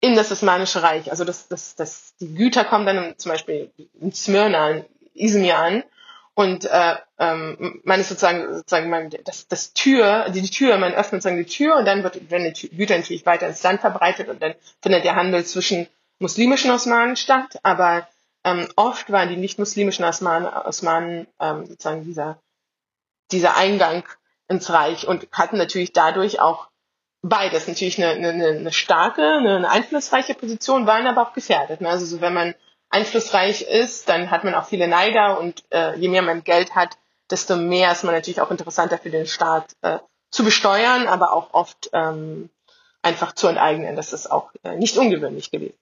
in 0.00 0.14
das 0.14 0.32
Osmanische 0.32 0.82
Reich. 0.82 1.10
Also 1.10 1.24
das, 1.24 1.48
das, 1.48 1.74
das, 1.76 2.14
die 2.20 2.34
Güter 2.34 2.64
kommen 2.64 2.86
dann 2.86 3.18
zum 3.18 3.32
Beispiel 3.32 3.70
in 4.00 4.12
Smyrna, 4.12 4.70
in 4.70 4.84
Izmir 5.14 5.58
an 5.58 5.84
und 6.34 6.64
äh, 6.64 6.96
ähm, 7.18 7.82
man 7.84 8.00
ist 8.00 8.08
sozusagen, 8.08 8.54
sozusagen 8.54 8.88
man, 8.88 9.10
das, 9.24 9.46
das 9.48 9.74
Tür, 9.74 10.30
die, 10.30 10.40
die 10.40 10.50
Tür, 10.50 10.78
man 10.78 10.94
öffnet 10.94 11.22
sozusagen 11.22 11.44
die 11.44 11.50
Tür 11.50 11.76
und 11.76 11.84
dann 11.84 12.02
wird, 12.02 12.30
werden 12.30 12.52
die 12.54 12.68
Güter 12.70 12.96
natürlich 12.96 13.26
weiter 13.26 13.46
ins 13.46 13.62
Land 13.62 13.82
verbreitet 13.82 14.28
und 14.28 14.40
dann 14.40 14.54
findet 14.80 15.04
der 15.04 15.16
Handel 15.16 15.44
zwischen 15.44 15.86
muslimischen 16.18 16.70
Osmanen 16.70 17.16
statt, 17.16 17.58
aber 17.62 18.08
ähm, 18.44 18.68
oft 18.76 19.12
waren 19.12 19.28
die 19.28 19.36
nicht-muslimischen 19.36 20.04
Osmanen, 20.04 20.48
Osmanen 20.48 21.26
ähm, 21.40 21.66
sozusagen 21.66 22.04
dieser, 22.04 22.40
dieser 23.32 23.56
Eingang 23.56 24.04
ins 24.48 24.70
Reich 24.70 25.06
und 25.06 25.28
hatten 25.32 25.58
natürlich 25.58 25.92
dadurch 25.92 26.40
auch 26.40 26.69
beides 27.22 27.68
natürlich 27.68 28.02
eine, 28.02 28.28
eine, 28.28 28.48
eine 28.48 28.72
starke, 28.72 29.22
eine 29.22 29.70
einflussreiche 29.70 30.34
Position, 30.34 30.86
waren 30.86 31.06
aber 31.06 31.22
auch 31.22 31.32
gefährdet. 31.32 31.80
Ne? 31.80 31.88
Also 31.88 32.06
so, 32.06 32.20
wenn 32.20 32.34
man 32.34 32.54
einflussreich 32.88 33.62
ist, 33.62 34.08
dann 34.08 34.30
hat 34.30 34.44
man 34.44 34.54
auch 34.54 34.66
viele 34.66 34.88
Neider 34.88 35.38
und 35.38 35.62
äh, 35.70 35.96
je 35.98 36.08
mehr 36.08 36.22
man 36.22 36.44
Geld 36.44 36.74
hat, 36.74 36.96
desto 37.30 37.56
mehr 37.56 37.92
ist 37.92 38.04
man 38.04 38.14
natürlich 38.14 38.40
auch 38.40 38.50
interessanter 38.50 38.98
für 38.98 39.10
den 39.10 39.26
Staat 39.26 39.72
äh, 39.82 39.98
zu 40.30 40.44
besteuern, 40.44 41.06
aber 41.06 41.32
auch 41.32 41.54
oft 41.54 41.90
ähm, 41.92 42.50
einfach 43.02 43.34
zu 43.34 43.46
enteignen. 43.46 43.96
Das 43.96 44.12
ist 44.12 44.30
auch 44.30 44.50
äh, 44.62 44.76
nicht 44.76 44.96
ungewöhnlich 44.96 45.50
gewesen. 45.50 45.74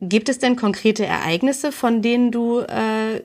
Gibt 0.00 0.28
es 0.28 0.38
denn 0.38 0.56
konkrete 0.56 1.04
Ereignisse, 1.06 1.72
von 1.72 2.02
denen 2.02 2.30
du 2.30 2.60
äh, 2.60 3.24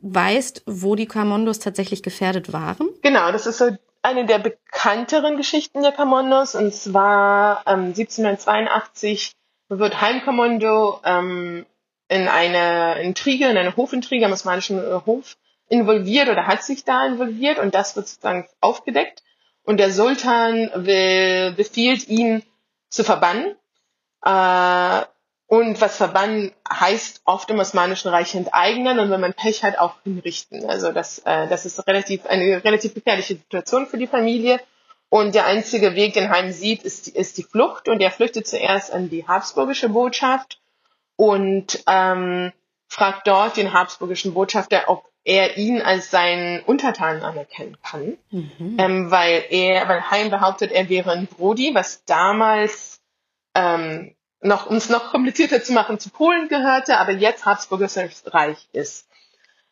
weißt, 0.00 0.62
wo 0.66 0.94
die 0.94 1.06
Kamondos 1.06 1.58
tatsächlich 1.58 2.02
gefährdet 2.02 2.52
waren? 2.52 2.88
Genau, 3.02 3.32
das 3.32 3.46
ist 3.46 3.58
so 3.58 3.70
eine 4.04 4.26
der 4.26 4.38
bekannteren 4.38 5.36
Geschichten 5.36 5.82
der 5.82 5.92
Commandos 5.92 6.54
und 6.54 6.74
zwar 6.74 7.62
ähm, 7.66 7.86
1782 7.86 9.32
wird 9.68 10.00
Heimkommando 10.00 11.00
ähm, 11.04 11.64
in 12.08 12.28
eine 12.28 13.00
Intrige, 13.00 13.48
in 13.48 13.56
eine 13.56 13.76
Hofintrige 13.76 14.26
am 14.26 14.32
osmanischen 14.32 14.78
äh, 14.78 15.00
Hof 15.06 15.36
involviert 15.68 16.28
oder 16.28 16.46
hat 16.46 16.62
sich 16.62 16.84
da 16.84 17.06
involviert 17.06 17.58
und 17.58 17.74
das 17.74 17.96
wird 17.96 18.06
sozusagen 18.06 18.46
aufgedeckt. 18.60 19.22
Und 19.64 19.78
der 19.78 19.90
Sultan 19.90 20.70
will, 20.74 21.52
befiehlt 21.52 22.06
ihn 22.06 22.42
zu 22.90 23.02
verbannen. 23.04 23.56
Äh, 24.22 25.02
und 25.46 25.80
was 25.80 25.96
verbannen 25.96 26.52
heißt 26.72 27.22
oft 27.24 27.50
im 27.50 27.58
Osmanischen 27.58 28.08
Reich 28.08 28.34
enteignen 28.34 28.98
und 28.98 29.10
wenn 29.10 29.20
man 29.20 29.34
Pech 29.34 29.62
hat, 29.62 29.78
auch 29.78 29.94
hinrichten. 30.02 30.68
Also 30.68 30.90
das, 30.92 31.18
äh, 31.20 31.48
das 31.48 31.66
ist 31.66 31.86
relativ, 31.86 32.26
eine 32.26 32.64
relativ 32.64 32.94
gefährliche 32.94 33.34
Situation 33.34 33.86
für 33.86 33.98
die 33.98 34.06
Familie. 34.06 34.58
Und 35.10 35.34
der 35.34 35.46
einzige 35.46 35.94
Weg, 35.94 36.14
den 36.14 36.30
Heim 36.30 36.50
sieht, 36.50 36.82
ist, 36.82 37.08
ist 37.08 37.36
die 37.38 37.42
Flucht. 37.42 37.88
Und 37.88 38.00
er 38.00 38.10
flüchtet 38.10 38.48
zuerst 38.48 38.92
an 38.92 39.10
die 39.10 39.26
habsburgische 39.28 39.90
Botschaft 39.90 40.58
und 41.16 41.84
ähm, 41.86 42.52
fragt 42.88 43.26
dort 43.26 43.56
den 43.56 43.72
habsburgischen 43.72 44.34
Botschafter, 44.34 44.84
ob 44.86 45.04
er 45.24 45.56
ihn 45.56 45.80
als 45.80 46.10
seinen 46.10 46.60
Untertanen 46.60 47.22
anerkennen 47.22 47.78
kann, 47.82 48.18
mhm. 48.30 48.76
ähm, 48.78 49.10
weil 49.10 49.44
er, 49.50 49.88
weil 49.88 50.10
Heim 50.10 50.30
behauptet, 50.30 50.70
er 50.70 50.88
wäre 50.88 51.12
ein 51.12 51.26
Brody, 51.26 51.74
was 51.74 52.04
damals 52.04 53.00
ähm, 53.54 54.13
noch, 54.44 54.66
um 54.66 54.76
es 54.76 54.90
noch 54.90 55.10
komplizierter 55.10 55.62
zu 55.62 55.72
machen, 55.72 55.98
zu 55.98 56.10
Polen 56.10 56.48
gehörte, 56.48 56.98
aber 56.98 57.12
jetzt 57.12 57.46
Habsburgisches 57.46 58.22
Reich 58.26 58.68
ist. 58.72 59.08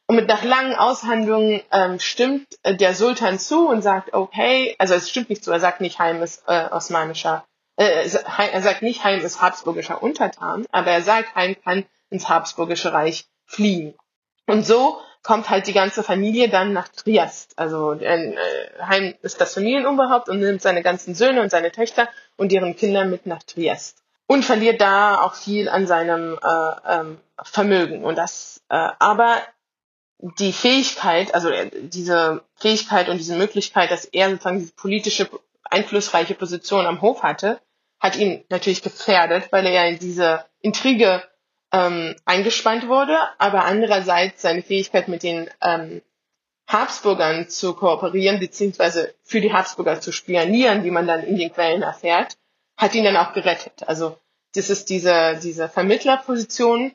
Und 0.06 0.16
mit 0.16 0.28
nach 0.28 0.42
langen 0.42 0.74
Aushandlungen 0.74 1.62
ähm, 1.70 2.00
stimmt 2.00 2.58
äh, 2.62 2.74
der 2.74 2.94
Sultan 2.94 3.38
zu 3.38 3.68
und 3.68 3.82
sagt, 3.82 4.14
okay, 4.14 4.74
also 4.78 4.94
es 4.94 5.08
stimmt 5.08 5.30
nicht 5.30 5.44
zu, 5.44 5.52
er 5.52 5.61
sagt 5.61 5.80
nicht, 5.80 5.98
Heim 5.98 6.22
ist 6.22 6.42
äh, 6.48 6.68
osmanischer, 6.70 7.44
äh, 7.76 8.08
er 8.08 8.62
sagt 8.62 8.82
nicht, 8.82 9.04
Heim 9.04 9.20
ist 9.20 9.40
habsburgischer 9.40 10.02
Untertan, 10.02 10.66
aber 10.72 10.90
er 10.90 11.02
sagt, 11.02 11.35
Heim 11.35 11.56
kann 11.62 11.85
ins 12.11 12.28
Habsburgische 12.28 12.92
Reich 12.92 13.26
fliehen. 13.46 13.94
Und 14.46 14.66
so 14.66 14.98
kommt 15.22 15.50
halt 15.50 15.66
die 15.66 15.72
ganze 15.72 16.02
Familie 16.02 16.48
dann 16.48 16.72
nach 16.72 16.88
Triest. 16.88 17.52
Also 17.56 17.92
äh, 17.92 18.35
Heim 18.82 19.14
ist 19.22 19.40
das 19.40 19.54
Familienoberhaupt 19.54 20.28
und 20.28 20.40
nimmt 20.40 20.62
seine 20.62 20.82
ganzen 20.82 21.14
Söhne 21.14 21.42
und 21.42 21.50
seine 21.50 21.70
Töchter 21.70 22.08
und 22.37 22.52
deren 22.52 22.74
Kinder 22.74 23.04
mit 23.04 23.26
nach 23.26 23.42
Triest 23.42 24.01
und 24.26 24.44
verliert 24.44 24.80
da 24.80 25.20
auch 25.22 25.35
viel 25.35 25.68
an 25.68 25.87
seinem 25.87 26.38
äh, 26.42 26.92
ähm, 27.00 27.18
Vermögen. 27.42 28.04
Und 28.04 28.16
das, 28.16 28.62
äh, 28.68 28.88
aber 28.98 29.42
die 30.18 30.52
Fähigkeit, 30.52 31.35
also 31.35 31.48
äh, 31.50 31.70
diese 31.72 32.42
Fähigkeit 32.56 33.08
und 33.08 33.18
diese 33.18 33.37
Möglichkeit, 33.37 33.90
dass 33.90 34.04
er 34.04 34.30
sozusagen 34.30 34.61
diese 34.61 34.74
politische 34.74 35.28
einflussreiche 35.64 36.35
Position 36.35 36.87
am 36.87 37.00
Hof 37.00 37.22
hatte, 37.22 37.61
hat 37.98 38.16
ihn 38.16 38.44
natürlich 38.48 38.82
gefährdet, 38.82 39.50
weil 39.50 39.66
er 39.66 39.72
ja 39.72 39.85
in 39.85 39.98
diese 39.98 40.44
Intrige 40.61 41.22
ähm, 41.72 42.14
eingespannt 42.24 42.88
wurde, 42.88 43.16
aber 43.38 43.64
andererseits 43.64 44.42
seine 44.42 44.62
Fähigkeit 44.62 45.08
mit 45.08 45.22
den 45.22 45.48
ähm, 45.61 46.02
Habsburgern 46.68 47.48
zu 47.48 47.74
kooperieren, 47.74 48.38
beziehungsweise 48.38 49.14
für 49.22 49.40
die 49.40 49.52
Habsburger 49.52 50.00
zu 50.00 50.12
spionieren, 50.12 50.85
wie 50.85 50.90
man 50.90 51.06
dann 51.06 51.22
in 51.22 51.37
den 51.37 51.52
Quellen 51.52 51.82
erfährt, 51.82 52.37
hat 52.83 52.97
ihn 52.97 53.05
dann 53.05 53.16
auch 53.16 53.33
gerettet. 53.33 53.85
Also 53.87 54.18
das 54.55 54.68
ist 54.68 54.90
diese, 54.90 55.38
diese 55.40 55.68
Vermittlerposition, 55.68 56.92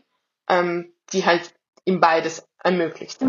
ähm, 0.49 0.91
die 1.13 1.25
halt 1.25 1.53
ihm 1.85 2.01
beides 2.01 2.45
ermöglicht. 2.61 3.19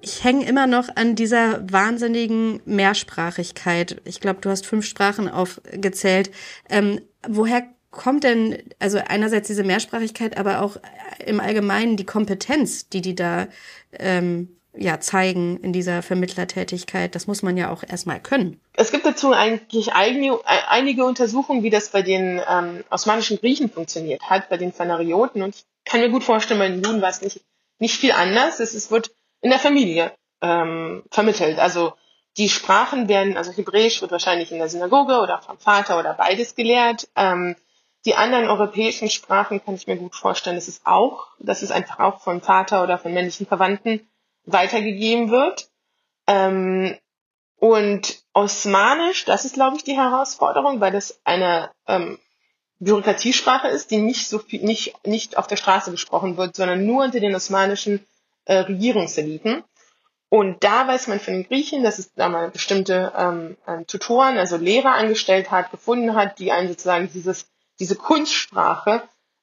Ich 0.00 0.22
hänge 0.24 0.46
immer 0.46 0.68
noch 0.68 0.88
an 0.94 1.16
dieser 1.16 1.70
wahnsinnigen 1.70 2.62
Mehrsprachigkeit. 2.64 4.00
Ich 4.04 4.20
glaube, 4.20 4.40
du 4.40 4.48
hast 4.48 4.64
fünf 4.64 4.86
Sprachen 4.86 5.28
aufgezählt. 5.28 6.30
Ähm, 6.70 7.00
woher 7.26 7.64
kommt 7.90 8.22
denn, 8.22 8.62
also 8.78 8.98
einerseits 9.04 9.48
diese 9.48 9.64
Mehrsprachigkeit, 9.64 10.38
aber 10.38 10.62
auch 10.62 10.76
im 11.26 11.40
Allgemeinen 11.40 11.96
die 11.96 12.06
Kompetenz, 12.06 12.88
die 12.88 13.02
die 13.02 13.16
da 13.16 13.48
ähm, 13.92 14.57
ja 14.78 15.00
zeigen 15.00 15.58
in 15.58 15.72
dieser 15.72 16.02
Vermittlertätigkeit. 16.02 17.14
Das 17.14 17.26
muss 17.26 17.42
man 17.42 17.56
ja 17.56 17.70
auch 17.70 17.82
erstmal 17.82 18.20
können. 18.20 18.60
Es 18.74 18.90
gibt 18.90 19.04
dazu 19.04 19.32
eigentlich 19.32 19.92
einige 19.92 21.04
Untersuchungen, 21.04 21.62
wie 21.62 21.70
das 21.70 21.90
bei 21.90 22.02
den 22.02 22.40
ähm, 22.48 22.84
osmanischen 22.90 23.38
Griechen 23.38 23.70
funktioniert 23.70 24.22
hat, 24.22 24.48
bei 24.48 24.56
den 24.56 24.72
Phanarioten. 24.72 25.42
Und 25.42 25.56
ich 25.56 25.64
kann 25.84 26.00
mir 26.00 26.10
gut 26.10 26.24
vorstellen, 26.24 26.60
bei 26.60 26.68
den 26.68 26.82
Juden 26.82 27.02
war 27.02 27.10
es 27.10 27.22
nicht, 27.22 27.40
nicht 27.78 27.96
viel 27.96 28.12
anders. 28.12 28.60
Es, 28.60 28.74
es 28.74 28.90
wird 28.90 29.10
in 29.40 29.50
der 29.50 29.58
Familie 29.58 30.12
ähm, 30.40 31.02
vermittelt. 31.10 31.58
Also 31.58 31.92
die 32.36 32.48
Sprachen 32.48 33.08
werden, 33.08 33.36
also 33.36 33.50
Hebräisch 33.52 34.00
wird 34.00 34.12
wahrscheinlich 34.12 34.52
in 34.52 34.58
der 34.58 34.68
Synagoge 34.68 35.20
oder 35.20 35.40
vom 35.42 35.58
Vater 35.58 35.98
oder 35.98 36.14
beides 36.14 36.54
gelehrt. 36.54 37.08
Ähm, 37.16 37.56
die 38.06 38.14
anderen 38.14 38.48
europäischen 38.48 39.10
Sprachen 39.10 39.62
kann 39.64 39.74
ich 39.74 39.88
mir 39.88 39.96
gut 39.96 40.14
vorstellen, 40.14 40.56
das 40.56 40.68
ist 40.68 40.86
auch, 40.86 41.26
das 41.40 41.62
ist 41.62 41.72
einfach 41.72 41.98
auch 41.98 42.20
von 42.20 42.40
Vater 42.40 42.84
oder 42.84 42.96
von 42.96 43.12
männlichen 43.12 43.46
Verwandten 43.46 44.08
weitergegeben 44.52 45.30
wird. 45.30 45.68
Ähm, 46.26 46.96
und 47.56 48.22
Osmanisch, 48.34 49.24
das 49.24 49.44
ist, 49.44 49.54
glaube 49.54 49.76
ich, 49.76 49.84
die 49.84 49.96
Herausforderung, 49.96 50.80
weil 50.80 50.92
das 50.92 51.20
eine 51.24 51.70
ähm, 51.86 52.18
Bürokratiesprache 52.78 53.68
ist, 53.68 53.90
die 53.90 53.98
nicht 53.98 54.28
so 54.28 54.38
viel, 54.38 54.62
nicht, 54.62 54.94
nicht 55.04 55.36
auf 55.36 55.48
der 55.48 55.56
Straße 55.56 55.90
gesprochen 55.90 56.36
wird, 56.36 56.54
sondern 56.54 56.86
nur 56.86 57.04
unter 57.04 57.18
den 57.18 57.34
osmanischen 57.34 58.06
äh, 58.44 58.58
Regierungseliten. 58.58 59.64
Und 60.30 60.62
da 60.62 60.86
weiß 60.86 61.08
man 61.08 61.20
von 61.20 61.34
den 61.34 61.48
Griechen, 61.48 61.82
dass 61.82 61.98
es 61.98 62.12
da 62.14 62.28
mal 62.28 62.50
bestimmte 62.50 63.12
ähm, 63.16 63.56
ähm, 63.66 63.86
Tutoren, 63.86 64.38
also 64.38 64.56
Lehrer 64.56 64.92
angestellt 64.92 65.50
hat, 65.50 65.70
gefunden 65.70 66.14
hat, 66.14 66.38
die 66.38 66.52
einen 66.52 66.68
sozusagen 66.68 67.10
dieses, 67.12 67.46
diese 67.80 67.96
Kunstsprache 67.96 69.02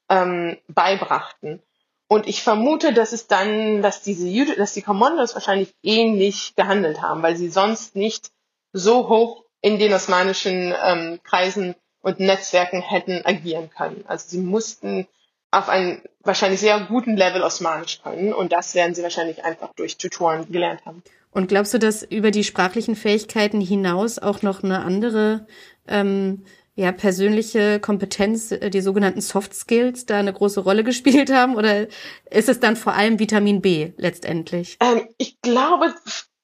ähm, 0.09 0.57
beibrachten. 0.67 1.61
Und 2.07 2.27
ich 2.27 2.43
vermute, 2.43 2.93
dass 2.93 3.13
es 3.13 3.27
dann, 3.27 3.81
dass 3.81 4.01
diese 4.01 4.27
Jude, 4.27 4.55
dass 4.55 4.73
die 4.73 4.83
Kommandos 4.83 5.33
wahrscheinlich 5.33 5.73
ähnlich 5.81 6.53
gehandelt 6.55 7.01
haben, 7.01 7.23
weil 7.23 7.35
sie 7.35 7.49
sonst 7.49 7.95
nicht 7.95 8.31
so 8.73 9.09
hoch 9.09 9.43
in 9.61 9.79
den 9.79 9.93
osmanischen 9.93 10.73
ähm, 10.83 11.19
Kreisen 11.23 11.75
und 12.01 12.19
Netzwerken 12.19 12.81
hätten 12.81 13.25
agieren 13.25 13.71
können. 13.71 14.03
Also 14.07 14.25
sie 14.29 14.37
mussten 14.37 15.07
auf 15.49 15.69
einem 15.69 16.01
wahrscheinlich 16.21 16.59
sehr 16.59 16.79
guten 16.81 17.17
Level 17.17 17.41
Osmanisch 17.41 18.01
können 18.03 18.33
und 18.33 18.51
das 18.51 18.75
werden 18.75 18.93
sie 18.93 19.01
wahrscheinlich 19.01 19.43
einfach 19.43 19.73
durch 19.75 19.97
Tutoren 19.97 20.51
gelernt 20.51 20.85
haben. 20.85 21.01
Und 21.31 21.47
glaubst 21.47 21.73
du, 21.73 21.79
dass 21.79 22.03
über 22.03 22.31
die 22.31 22.43
sprachlichen 22.43 22.95
Fähigkeiten 22.95 23.59
hinaus 23.59 24.19
auch 24.19 24.41
noch 24.41 24.63
eine 24.63 24.83
andere 24.83 25.47
ähm, 25.87 26.45
ja, 26.75 26.91
persönliche 26.91 27.79
Kompetenz, 27.79 28.51
äh, 28.51 28.69
die 28.69 28.81
sogenannten 28.81 29.21
Soft 29.21 29.53
Skills, 29.53 30.05
da 30.05 30.19
eine 30.19 30.33
große 30.33 30.59
Rolle 30.59 30.83
gespielt 30.83 31.31
haben? 31.31 31.55
Oder 31.55 31.87
ist 32.29 32.49
es 32.49 32.59
dann 32.59 32.75
vor 32.75 32.93
allem 32.93 33.19
Vitamin 33.19 33.61
B 33.61 33.93
letztendlich? 33.97 34.77
Ähm, 34.81 35.07
ich 35.17 35.39
glaube, 35.41 35.93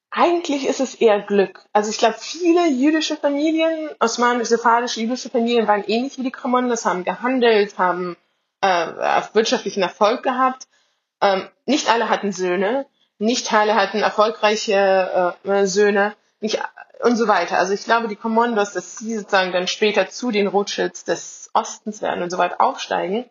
eigentlich 0.10 0.67
ist 0.67 0.80
es 0.80 0.96
eher 0.96 1.22
Glück. 1.22 1.65
Also 1.74 1.89
ich 1.89 1.98
glaube, 1.98 2.15
viele 2.20 2.67
jüdische 2.70 3.17
Familien, 3.17 3.89
osmanisch-sephardische 4.00 5.02
jüdische 5.02 5.30
Familien 5.30 5.67
waren 5.67 5.84
ähnlich 5.86 6.17
wie 6.17 6.24
die 6.24 6.32
Kramondes, 6.32 6.86
haben 6.86 7.04
gehandelt, 7.04 7.78
haben 7.78 8.15
äh, 8.62 9.22
wirtschaftlichen 9.34 9.84
Erfolg 9.84 10.24
gehabt. 10.24 10.67
Ähm, 11.22 11.48
nicht 11.65 11.89
alle 11.89 12.10
hatten 12.10 12.32
Söhne, 12.32 12.86
nicht 13.20 13.52
alle 13.54 13.76
hatten 13.76 14.00
erfolgreiche 14.00 15.36
äh, 15.44 15.65
Söhne, 15.65 16.13
nicht 16.42 16.60
und 17.02 17.16
so 17.16 17.28
weiter. 17.28 17.58
Also 17.58 17.74
ich 17.74 17.84
glaube, 17.84 18.08
die 18.08 18.16
Commandos, 18.16 18.74
dass 18.74 18.98
sie 18.98 19.18
sozusagen 19.18 19.52
dann 19.52 19.68
später 19.68 20.10
zu 20.10 20.32
den 20.32 20.48
Rothschilds 20.48 21.04
des 21.04 21.50
Ostens 21.54 22.02
werden 22.02 22.22
und 22.22 22.30
so 22.30 22.38
weiter 22.38 22.62
aufsteigen, 22.62 23.30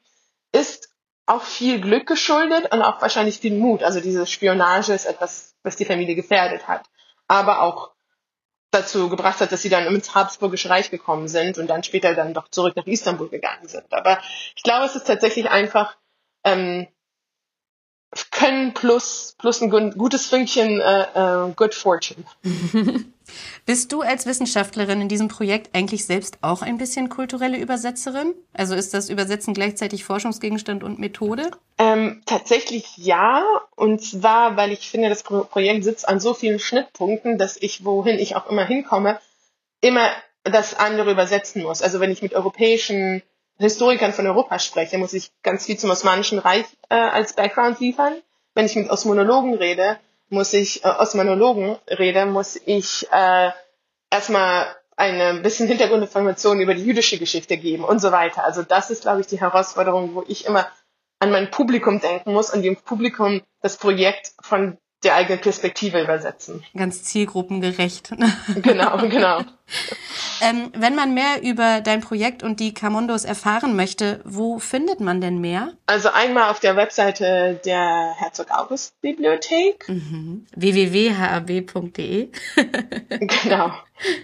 ist 0.53 0.88
auch 1.27 1.42
viel 1.42 1.81
Glück 1.81 2.07
geschuldet 2.07 2.73
und 2.73 2.83
auch 2.83 3.01
wahrscheinlich 3.01 3.38
viel 3.38 3.57
Mut. 3.57 3.83
Also 3.83 4.01
diese 4.01 4.27
Spionage 4.27 4.92
ist 4.92 5.07
etwas, 5.07 5.55
was 5.62 5.77
die 5.77 5.85
Familie 5.85 6.16
gefährdet 6.16 6.66
hat, 6.66 6.87
aber 7.29 7.62
auch 7.62 7.92
dazu 8.73 9.09
gebracht 9.09 9.40
hat, 9.40 9.53
dass 9.53 9.62
sie 9.62 9.68
dann 9.68 9.87
ins 9.87 10.14
Habsburgische 10.14 10.70
Reich 10.70 10.90
gekommen 10.90 11.29
sind 11.29 11.59
und 11.59 11.68
dann 11.68 11.83
später 11.83 12.14
dann 12.14 12.35
doch 12.35 12.49
zurück 12.49 12.77
nach 12.77 12.87
Istanbul 12.87 13.29
gegangen 13.29 13.68
sind. 13.68 13.92
Aber 13.92 14.20
ich 14.57 14.62
glaube, 14.62 14.87
es 14.87 14.96
ist 14.96 15.07
tatsächlich 15.07 15.49
einfach 15.51 15.96
ähm, 16.44 16.87
Können 18.31 18.75
plus 18.75 19.37
plus 19.38 19.61
ein 19.62 19.70
gutes 19.70 20.27
Fünkchen 20.27 20.81
äh, 20.81 21.03
äh, 21.14 21.53
Good 21.55 21.75
Fortune. 21.75 22.25
Bist 23.66 23.92
du 23.92 24.03
als 24.03 24.27
Wissenschaftlerin 24.27 25.01
in 25.01 25.09
diesem 25.09 25.29
Projekt 25.29 25.75
eigentlich 25.75 26.05
selbst 26.05 26.38
auch 26.40 26.62
ein 26.62 26.79
bisschen 26.79 27.09
kulturelle 27.09 27.58
Übersetzerin? 27.58 28.35
Also 28.52 28.75
ist 28.75 28.92
das 28.94 29.11
Übersetzen 29.11 29.54
gleichzeitig 29.54 30.04
Forschungsgegenstand 30.04 30.83
und 30.83 30.98
Methode? 30.98 31.50
Ähm, 31.79 32.23
tatsächlich 32.27 32.96
ja. 32.96 33.44
Und 33.77 34.02
zwar, 34.02 34.56
weil 34.56 34.73
ich 34.73 34.90
finde, 34.90 35.08
das 35.08 35.23
Projekt 35.23 35.85
sitzt 35.85 36.08
an 36.08 36.19
so 36.19 36.35
vielen 36.35 36.58
Schnittpunkten, 36.58 37.38
dass 37.38 37.56
ich, 37.56 37.85
wohin 37.85 38.19
ich 38.19 38.35
auch 38.35 38.50
immer 38.50 38.65
hinkomme, 38.65 39.21
immer 39.81 40.11
das 40.42 40.75
andere 40.75 41.13
übersetzen 41.13 41.63
muss. 41.63 41.83
Also 41.83 42.00
wenn 42.00 42.11
ich 42.11 42.23
mit 42.23 42.35
europäischen 42.35 43.23
Historikern 43.61 44.13
von 44.13 44.27
Europa 44.27 44.58
spreche, 44.58 44.96
muss 44.98 45.13
ich 45.13 45.31
ganz 45.42 45.67
viel 45.67 45.79
zum 45.79 45.90
Osmanischen 45.90 46.38
Reich 46.38 46.65
äh, 46.88 46.94
als 46.94 47.35
Background 47.35 47.79
liefern. 47.79 48.15
Wenn 48.54 48.67
ich 48.67 48.75
mit 48.75 48.90
Osmonologen 48.90 49.54
rede, 49.54 49.98
muss 50.31 50.52
ich, 50.54 50.85
äh, 50.85 50.88
Osmanologen 50.88 51.77
rede, 51.88 52.25
muss 52.25 52.56
ich 52.65 53.06
äh, 53.13 53.50
erstmal 54.11 54.67
ein 54.96 55.42
bisschen 55.42 55.69
Hintergrundinformationen 55.69 56.63
über 56.63 56.75
die 56.75 56.85
jüdische 56.85 57.19
Geschichte 57.19 57.58
geben 57.58 57.85
und 57.85 58.00
so 58.00 58.13
weiter. 58.13 58.44
Also 58.44 58.63
das 58.63 58.90
ist, 58.90 59.02
glaube 59.02 59.21
ich, 59.21 59.27
die 59.27 59.40
Herausforderung, 59.40 60.15
wo 60.15 60.25
ich 60.27 60.46
immer 60.46 60.67
an 61.19 61.31
mein 61.31 61.50
Publikum 61.50 62.00
denken 62.00 62.33
muss 62.33 62.50
und 62.50 62.63
dem 62.63 62.77
Publikum 62.77 63.42
das 63.61 63.77
Projekt 63.77 64.33
von 64.40 64.79
der 65.03 65.15
eigenen 65.15 65.40
Perspektive 65.40 66.03
übersetzen. 66.03 66.63
Ganz 66.77 67.03
zielgruppengerecht. 67.05 68.11
Genau, 68.63 68.98
genau. 68.98 69.40
ähm, 70.42 70.71
wenn 70.77 70.94
man 70.94 71.15
mehr 71.15 71.42
über 71.42 71.81
dein 71.81 72.01
Projekt 72.01 72.42
und 72.42 72.61
die 72.61 72.75
Camondos 72.75 73.25
erfahren 73.25 73.77
möchte, 73.77 74.21
wo 74.25 74.59
findet 74.59 75.01
man 75.01 75.21
denn 75.21 75.38
mehr? 75.38 75.73
Also 75.87 76.11
einmal 76.11 76.51
auf 76.51 76.61
der 76.61 76.77
Webseite 76.77 77.61
der 77.65 78.15
Herzog 78.19 78.51
August 78.51 79.01
Bibliothek. 79.01 79.88
Mhm. 79.88 80.46
www.hab.de 80.55 82.29
Genau. 83.09 83.73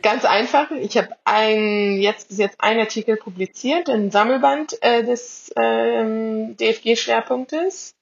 Ganz 0.02 0.24
einfach. 0.24 0.70
Ich 0.72 0.96
habe 0.96 1.10
ein, 1.24 1.98
jetzt 1.98 2.28
bis 2.28 2.38
jetzt 2.38 2.56
ein 2.60 2.78
Artikel 2.78 3.16
publiziert, 3.16 3.88
ein 3.88 4.10
Sammelband 4.10 4.82
äh, 4.82 5.04
des 5.04 5.52
ähm, 5.56 6.56
DFG-Schwerpunktes. 6.56 7.94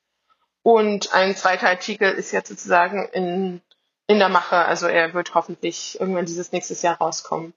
Und 0.65 1.13
ein 1.13 1.37
zweiter 1.37 1.69
Artikel 1.69 2.11
ist 2.11 2.33
jetzt 2.33 2.49
sozusagen 2.49 3.07
in, 3.13 3.61
in 4.07 4.19
der 4.19 4.31
Mache. 4.31 4.57
Also 4.57 4.87
er 4.87 5.13
wird 5.13 5.35
hoffentlich 5.35 6.01
irgendwann 6.01 6.25
dieses 6.25 6.53
nächstes 6.53 6.81
Jahr 6.81 6.97
rauskommen. 6.97 7.53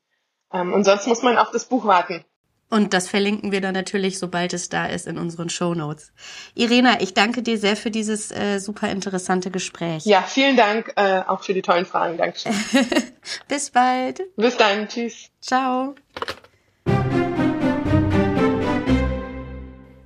Ähm, 0.52 0.74
und 0.74 0.84
sonst 0.84 1.08
muss 1.08 1.24
man 1.24 1.38
auf 1.38 1.50
das 1.52 1.66
Buch 1.66 1.86
warten. 1.86 2.26
Und 2.70 2.94
das 2.94 3.08
verlinken 3.08 3.54
wir 3.54 3.62
dann 3.62 3.74
natürlich, 3.74 4.20
sobald 4.20 4.52
es 4.52 4.68
da 4.68 4.88
ist, 4.88 5.08
in 5.08 5.18
unseren 5.18 5.50
Show 5.50 5.74
Notes. 5.74 6.12
Irena, 6.54 7.00
ich 7.00 7.14
danke 7.14 7.44
dir 7.44 7.58
sehr 7.58 7.78
für 7.78 7.92
dieses 7.92 8.30
äh, 8.30 8.60
super 8.60 8.90
interessante 8.90 9.52
Gespräch. 9.52 10.06
Ja, 10.06 10.22
vielen 10.22 10.58
Dank 10.58 10.92
äh, 10.98 11.22
auch 11.26 11.44
für 11.44 11.54
die 11.54 11.62
tollen 11.62 11.86
Fragen. 11.86 12.18
Dankeschön. 12.18 12.52
Bis 13.48 13.70
bald. 13.70 14.22
Bis 14.36 14.58
dann. 14.58 14.90
Tschüss. 14.90 15.30
Ciao. 15.40 15.96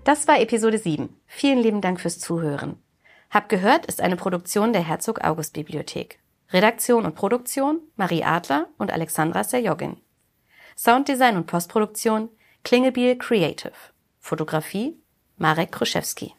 Das 0.04 0.28
war 0.28 0.40
Episode 0.40 0.78
7. 0.78 1.10
Vielen 1.26 1.58
lieben 1.58 1.82
Dank 1.82 2.00
fürs 2.00 2.20
Zuhören. 2.20 2.78
Hab 3.32 3.48
gehört 3.48 3.86
ist 3.86 4.02
eine 4.02 4.18
Produktion 4.18 4.74
der 4.74 4.84
Herzog 4.84 5.24
August 5.24 5.54
Bibliothek. 5.54 6.20
Redaktion 6.50 7.06
und 7.06 7.16
Produktion 7.16 7.80
Marie 7.96 8.26
Adler 8.26 8.68
und 8.78 8.92
Alexandra 8.92 9.46
Serjogin. 9.46 9.96
Sounddesign 10.76 11.38
und 11.38 11.48
Postproduktion 11.48 12.28
Klingebiel 12.66 13.18
Creative. 13.18 13.72
Fotografie 14.20 15.00
Marek 15.38 15.72
Kruszewski. 15.72 16.34